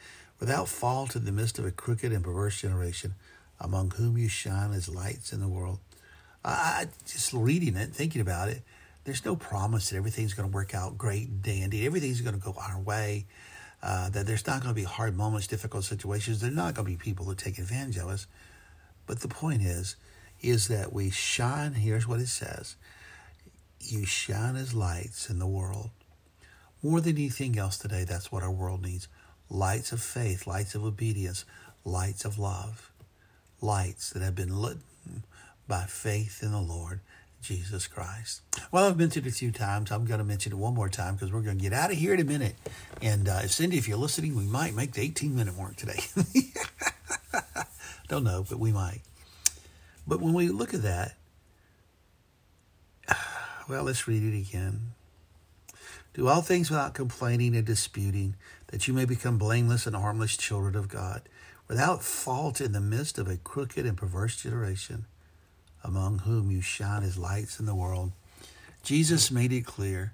without 0.44 0.68
fault 0.68 1.16
in 1.16 1.24
the 1.24 1.32
midst 1.32 1.58
of 1.58 1.66
a 1.66 1.72
crooked 1.72 2.12
and 2.12 2.22
perverse 2.22 2.60
generation, 2.60 3.16
among 3.62 3.92
whom 3.92 4.18
you 4.18 4.28
shine 4.28 4.74
as 4.74 4.94
lights 4.94 5.32
in 5.32 5.40
the 5.40 5.48
world. 5.48 5.80
I 6.44 6.88
just 7.08 7.32
reading 7.32 7.78
it, 7.78 7.92
thinking 7.92 8.20
about 8.20 8.50
it. 8.50 8.62
There's 9.06 9.24
no 9.24 9.38
promise 9.38 9.90
that 9.90 9.96
everything's 9.96 10.34
going 10.34 10.50
to 10.50 10.54
work 10.54 10.76
out 10.76 10.98
great 10.98 11.30
and 11.30 11.42
dandy. 11.42 11.86
Everything's 11.86 12.20
going 12.20 12.38
to 12.38 12.42
go 12.42 12.54
our 12.60 12.78
way. 12.78 13.26
Uh, 13.82 14.10
that 14.10 14.28
there's 14.28 14.46
not 14.46 14.62
going 14.62 14.76
to 14.76 14.82
be 14.82 14.84
hard 14.84 15.16
moments, 15.16 15.48
difficult 15.48 15.86
situations. 15.86 16.42
There's 16.42 16.54
not 16.54 16.74
going 16.74 16.88
to 16.88 16.92
be 16.92 16.98
people 16.98 17.26
who 17.26 17.36
take 17.36 17.58
advantage 17.58 17.96
of 17.96 18.10
us. 18.10 18.28
But 19.08 19.22
the 19.22 19.30
point 19.30 19.62
is, 19.62 19.96
is 20.42 20.68
that 20.68 20.92
we 20.92 21.10
shine. 21.10 21.72
Here's 21.72 22.06
what 22.06 22.20
it 22.20 22.28
says: 22.28 22.76
You 23.80 24.06
shine 24.06 24.58
as 24.58 24.74
lights 24.74 25.30
in 25.30 25.40
the 25.40 25.48
world. 25.48 25.92
More 26.82 27.00
than 27.00 27.16
anything 27.16 27.58
else 27.58 27.78
today, 27.78 28.04
that's 28.04 28.30
what 28.30 28.44
our 28.44 28.52
world 28.52 28.82
needs 28.82 29.08
lights 29.50 29.92
of 29.92 30.02
faith, 30.02 30.48
lights 30.48 30.76
of 30.76 30.84
obedience, 30.84 31.46
lights 31.86 32.26
of 32.26 32.38
love, 32.38 32.92
lights 33.62 34.12
that 34.12 34.22
have 34.22 34.36
been 34.36 34.56
lit 34.56 34.78
by 35.68 35.84
faith 35.84 36.42
in 36.42 36.52
the 36.52 36.62
Lord 36.62 37.00
Jesus 37.42 37.88
Christ. 37.88 38.42
Well, 38.72 38.88
I've 38.88 38.98
mentioned 38.98 39.28
it 39.28 39.30
a 39.30 39.34
few 39.34 39.52
times. 39.52 39.92
I'm 39.92 40.06
going 40.06 40.20
to 40.20 40.24
mention 40.24 40.54
it 40.54 40.58
one 40.58 40.74
more 40.74 40.90
time 40.90 41.16
because 41.16 41.32
we're 41.32 41.42
going 41.42 41.58
to 41.58 41.64
get 41.64 41.74
out 41.74 41.92
of 41.92 41.98
here 41.98 42.14
in 42.14 42.22
a 42.22 42.24
minute. 42.24 42.56
And 43.02 43.28
uh, 43.28 43.48
Cindy, 43.48 43.78
if 43.78 43.88
you're 43.88 43.98
listening, 43.98 44.36
we 44.36 44.46
might 44.46 44.74
make 44.74 44.94
the 44.94 45.02
18 45.02 45.36
minute 45.36 45.58
mark 45.58 45.76
today. 45.76 46.00
Don't 48.08 48.24
know, 48.24 48.46
but 48.50 48.60
we 48.60 48.72
might. 48.72 49.02
But 50.08 50.22
when 50.22 50.34
we 50.34 50.50
look 50.50 50.74
at 50.74 50.84
that, 50.84 51.16
well, 53.70 53.84
let's 53.84 54.08
read 54.08 54.24
it 54.24 54.38
again. 54.38 54.94
Do 56.14 56.28
all 56.28 56.44
things 56.44 56.70
without 56.70 56.94
complaining 56.94 57.56
and 57.56 57.66
disputing, 57.66 58.36
that 58.68 58.88
you 58.88 58.94
may 58.94 59.06
become 59.06 59.40
blameless 59.40 59.88
and 59.88 59.96
harmless 59.96 60.38
children 60.38 60.76
of 60.76 60.88
God, 60.88 61.24
without 61.68 62.04
fault 62.04 62.62
in 62.62 62.72
the 62.72 62.82
midst 62.82 63.18
of 63.18 63.28
a 63.28 63.38
crooked 63.38 63.86
and 63.86 63.98
perverse 63.98 64.38
generation, 64.38 65.06
among 65.84 66.20
whom 66.20 66.52
you 66.52 66.62
shine 66.62 67.02
as 67.02 67.18
lights 67.18 67.60
in 67.60 67.66
the 67.66 67.74
world. 67.74 68.12
Jesus 68.84 69.32
made 69.32 69.52
it 69.52 69.66
clear 69.66 70.14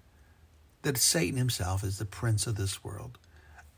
that 0.84 0.98
Satan 0.98 1.38
himself 1.38 1.84
is 1.84 1.98
the 1.98 2.06
prince 2.06 2.48
of 2.48 2.56
this 2.56 2.82
world. 2.82 3.18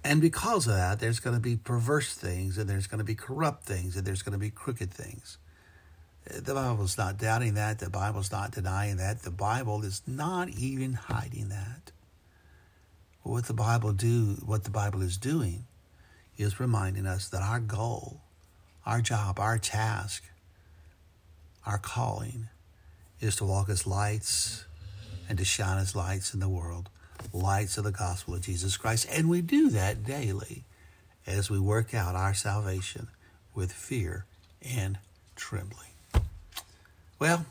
And 0.03 0.21
because 0.21 0.67
of 0.67 0.73
that, 0.73 0.99
there's 0.99 1.19
going 1.19 1.35
to 1.35 1.41
be 1.41 1.55
perverse 1.55 2.13
things, 2.13 2.57
and 2.59 2.69
there's 2.69 2.87
going 2.87 2.99
to 2.99 3.03
be 3.03 3.15
corrupt 3.15 3.63
things, 3.63 3.95
and 3.95 4.05
there's 4.05 4.21
going 4.21 4.33
to 4.33 4.37
be 4.39 4.51
crooked 4.51 4.91
things. 4.91 5.39
The 6.25 6.53
Bible's 6.53 6.99
not 6.99 7.17
doubting 7.17 7.55
that. 7.55 7.79
The 7.79 7.89
Bible's 7.89 8.31
not 8.31 8.51
denying 8.51 8.97
that. 8.97 9.23
The 9.23 9.31
Bible 9.31 9.83
is 9.83 10.03
not 10.05 10.49
even 10.49 10.93
hiding 10.93 11.49
that 11.49 11.91
what 13.23 13.45
the 13.45 13.53
Bible 13.53 13.93
do, 13.93 14.37
what 14.45 14.63
the 14.63 14.69
Bible 14.69 15.01
is 15.01 15.17
doing, 15.17 15.65
is 16.37 16.59
reminding 16.59 17.05
us 17.05 17.29
that 17.29 17.41
our 17.41 17.59
goal, 17.59 18.21
our 18.85 19.01
job, 19.01 19.39
our 19.39 19.57
task, 19.57 20.23
our 21.65 21.77
calling 21.77 22.49
is 23.19 23.35
to 23.35 23.45
walk 23.45 23.69
as 23.69 23.85
lights 23.85 24.65
and 25.29 25.37
to 25.37 25.45
shine 25.45 25.77
as 25.77 25.95
lights 25.95 26.33
in 26.33 26.39
the 26.39 26.49
world, 26.49 26.89
lights 27.31 27.77
of 27.77 27.83
the 27.83 27.91
gospel 27.91 28.33
of 28.33 28.41
Jesus 28.41 28.75
Christ. 28.77 29.07
And 29.11 29.29
we 29.29 29.41
do 29.41 29.69
that 29.69 30.03
daily 30.03 30.63
as 31.27 31.49
we 31.49 31.59
work 31.59 31.93
out 31.93 32.15
our 32.15 32.33
salvation 32.33 33.07
with 33.53 33.71
fear 33.71 34.25
and 34.61 34.97
trembling. 35.35 35.89
Well, 37.19 37.45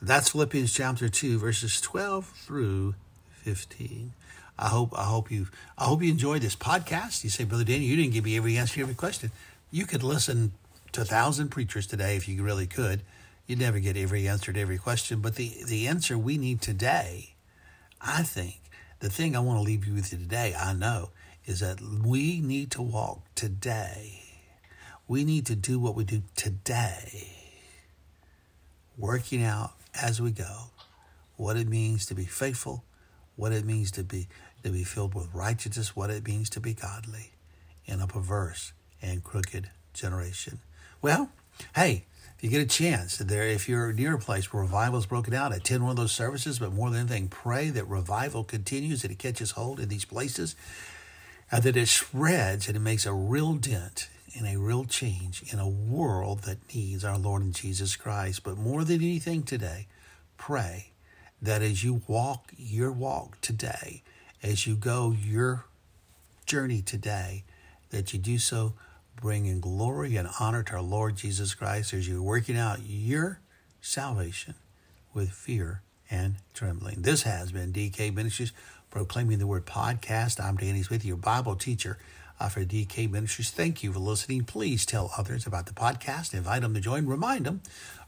that's 0.00 0.30
Philippians 0.30 0.72
chapter 0.72 1.08
2, 1.08 1.38
verses 1.38 1.80
12 1.80 2.26
through 2.26 2.94
15. 3.42 4.12
I 4.58 4.68
hope 4.68 4.96
I 4.96 5.04
hope 5.04 5.30
you 5.30 5.48
I 5.76 5.84
hope 5.84 6.02
you 6.02 6.10
enjoyed 6.10 6.42
this 6.42 6.56
podcast. 6.56 7.24
You 7.24 7.30
say, 7.30 7.44
Brother 7.44 7.64
Danny, 7.64 7.84
you 7.84 7.96
didn't 7.96 8.12
give 8.12 8.24
me 8.24 8.36
every 8.36 8.56
answer 8.56 8.74
to 8.74 8.80
every 8.82 8.94
question. 8.94 9.30
You 9.70 9.86
could 9.86 10.02
listen 10.02 10.52
to 10.92 11.00
a 11.00 11.04
thousand 11.04 11.48
preachers 11.48 11.86
today 11.86 12.16
if 12.16 12.28
you 12.28 12.42
really 12.42 12.66
could. 12.66 13.02
You'd 13.46 13.58
never 13.58 13.80
get 13.80 13.96
every 13.96 14.28
answer 14.28 14.52
to 14.52 14.60
every 14.60 14.78
question. 14.78 15.20
But 15.20 15.34
the, 15.34 15.52
the 15.66 15.88
answer 15.88 16.16
we 16.16 16.38
need 16.38 16.62
today, 16.62 17.34
I 18.00 18.22
think, 18.22 18.60
the 19.00 19.10
thing 19.10 19.34
I 19.34 19.40
want 19.40 19.58
to 19.58 19.62
leave 19.62 19.86
you 19.86 19.94
with 19.94 20.08
today, 20.08 20.54
I 20.58 20.72
know, 20.72 21.10
is 21.44 21.60
that 21.60 21.80
we 21.80 22.40
need 22.40 22.70
to 22.72 22.82
walk 22.82 23.22
today. 23.34 24.22
We 25.06 25.24
need 25.24 25.44
to 25.46 25.56
do 25.56 25.78
what 25.78 25.94
we 25.94 26.04
do 26.04 26.22
today, 26.36 27.28
working 28.96 29.42
out 29.42 29.72
as 30.00 30.22
we 30.22 30.30
go 30.30 30.70
what 31.36 31.56
it 31.56 31.68
means 31.68 32.06
to 32.06 32.14
be 32.14 32.24
faithful 32.24 32.84
what 33.36 33.52
it 33.52 33.64
means 33.64 33.90
to 33.92 34.02
be 34.02 34.28
to 34.62 34.70
be 34.70 34.84
filled 34.84 35.14
with 35.14 35.34
righteousness, 35.34 35.94
what 35.94 36.10
it 36.10 36.26
means 36.26 36.48
to 36.50 36.60
be 36.60 36.72
godly 36.72 37.32
in 37.84 38.00
a 38.00 38.06
perverse 38.06 38.72
and 39.02 39.22
crooked 39.22 39.68
generation. 39.92 40.58
Well, 41.02 41.30
hey, 41.76 42.06
if 42.36 42.42
you 42.42 42.48
get 42.48 42.62
a 42.62 42.66
chance, 42.66 43.18
there, 43.18 43.42
if 43.42 43.68
you're 43.68 43.92
near 43.92 44.14
a 44.14 44.18
place 44.18 44.52
where 44.52 44.62
revival 44.62 44.98
is 44.98 45.06
broken 45.06 45.34
out, 45.34 45.54
attend 45.54 45.82
one 45.82 45.90
of 45.90 45.96
those 45.96 46.12
services. 46.12 46.58
But 46.58 46.72
more 46.72 46.90
than 46.90 47.00
anything, 47.00 47.28
pray 47.28 47.68
that 47.70 47.86
revival 47.86 48.42
continues, 48.42 49.02
that 49.02 49.10
it 49.10 49.18
catches 49.18 49.52
hold 49.52 49.80
in 49.80 49.90
these 49.90 50.06
places, 50.06 50.56
and 51.52 51.62
that 51.62 51.76
it 51.76 51.88
spreads 51.88 52.66
and 52.66 52.76
it 52.76 52.80
makes 52.80 53.04
a 53.04 53.12
real 53.12 53.54
dent 53.54 54.08
and 54.36 54.46
a 54.48 54.58
real 54.58 54.84
change 54.84 55.42
in 55.52 55.58
a 55.58 55.68
world 55.68 56.40
that 56.40 56.74
needs 56.74 57.04
our 57.04 57.18
Lord 57.18 57.42
and 57.42 57.54
Jesus 57.54 57.96
Christ. 57.96 58.42
But 58.42 58.56
more 58.56 58.82
than 58.82 58.96
anything 58.96 59.42
today, 59.42 59.86
pray 60.38 60.93
that 61.44 61.60
as 61.60 61.84
you 61.84 62.00
walk 62.06 62.52
your 62.56 62.90
walk 62.90 63.38
today, 63.42 64.02
as 64.42 64.66
you 64.66 64.74
go 64.74 65.14
your 65.18 65.66
journey 66.46 66.80
today, 66.80 67.44
that 67.90 68.12
you 68.12 68.18
do 68.18 68.38
so 68.38 68.72
bringing 69.20 69.60
glory 69.60 70.16
and 70.16 70.28
honor 70.40 70.62
to 70.62 70.72
our 70.74 70.82
Lord 70.82 71.16
Jesus 71.16 71.54
Christ 71.54 71.92
as 71.92 72.08
you're 72.08 72.22
working 72.22 72.56
out 72.56 72.78
your 72.86 73.40
salvation 73.82 74.54
with 75.12 75.30
fear 75.30 75.82
and 76.10 76.36
trembling. 76.54 77.02
This 77.02 77.22
has 77.22 77.52
been 77.52 77.72
DK 77.72 78.14
Ministries 78.14 78.52
proclaiming 78.90 79.38
the 79.38 79.46
word 79.46 79.66
podcast. 79.66 80.42
I'm 80.42 80.56
Danny 80.56 80.82
Smith, 80.82 81.04
your 81.04 81.16
Bible 81.16 81.56
teacher 81.56 81.98
uh, 82.40 82.48
for 82.48 82.64
DK 82.64 83.10
Ministries. 83.10 83.50
Thank 83.50 83.82
you 83.82 83.92
for 83.92 83.98
listening. 83.98 84.44
Please 84.44 84.84
tell 84.84 85.12
others 85.16 85.46
about 85.46 85.66
the 85.66 85.72
podcast. 85.72 86.34
Invite 86.34 86.62
them 86.62 86.74
to 86.74 86.80
join. 86.80 87.06
Remind 87.06 87.46
them 87.46 87.62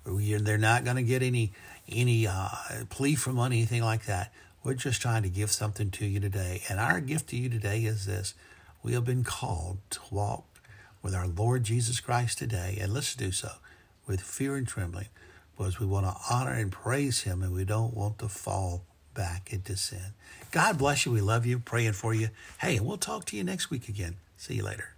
they're 0.06 0.58
not 0.58 0.84
going 0.84 0.96
to 0.96 1.02
get 1.02 1.22
any 1.22 1.52
any 1.88 2.26
uh, 2.26 2.48
plea 2.90 3.14
for 3.14 3.32
money, 3.32 3.58
anything 3.58 3.82
like 3.82 4.06
that. 4.06 4.32
We're 4.62 4.74
just 4.74 5.00
trying 5.00 5.22
to 5.22 5.28
give 5.28 5.52
something 5.52 5.90
to 5.92 6.06
you 6.06 6.18
today. 6.18 6.62
And 6.68 6.80
our 6.80 7.00
gift 7.00 7.28
to 7.30 7.36
you 7.36 7.48
today 7.48 7.82
is 7.82 8.06
this. 8.06 8.34
We 8.82 8.92
have 8.94 9.04
been 9.04 9.24
called 9.24 9.78
to 9.90 10.00
walk 10.10 10.44
with 11.02 11.14
our 11.14 11.28
Lord 11.28 11.62
Jesus 11.62 12.00
Christ 12.00 12.38
today, 12.38 12.78
and 12.80 12.92
let's 12.92 13.14
do 13.14 13.30
so 13.30 13.50
with 14.06 14.20
fear 14.20 14.56
and 14.56 14.66
trembling, 14.66 15.06
because 15.56 15.78
we 15.78 15.86
want 15.86 16.06
to 16.06 16.16
honor 16.28 16.52
and 16.52 16.72
praise 16.72 17.22
Him, 17.22 17.42
and 17.42 17.52
we 17.52 17.64
don't 17.64 17.94
want 17.94 18.18
to 18.18 18.28
fall 18.28 18.84
back 19.16 19.52
into 19.52 19.76
sin. 19.76 20.12
God 20.52 20.78
bless 20.78 21.06
you. 21.06 21.12
We 21.12 21.20
love 21.20 21.46
you. 21.46 21.58
Praying 21.58 21.94
for 21.94 22.14
you. 22.14 22.28
Hey, 22.60 22.78
we'll 22.78 22.98
talk 22.98 23.24
to 23.26 23.36
you 23.36 23.42
next 23.42 23.70
week 23.70 23.88
again. 23.88 24.16
See 24.36 24.54
you 24.54 24.62
later. 24.62 24.96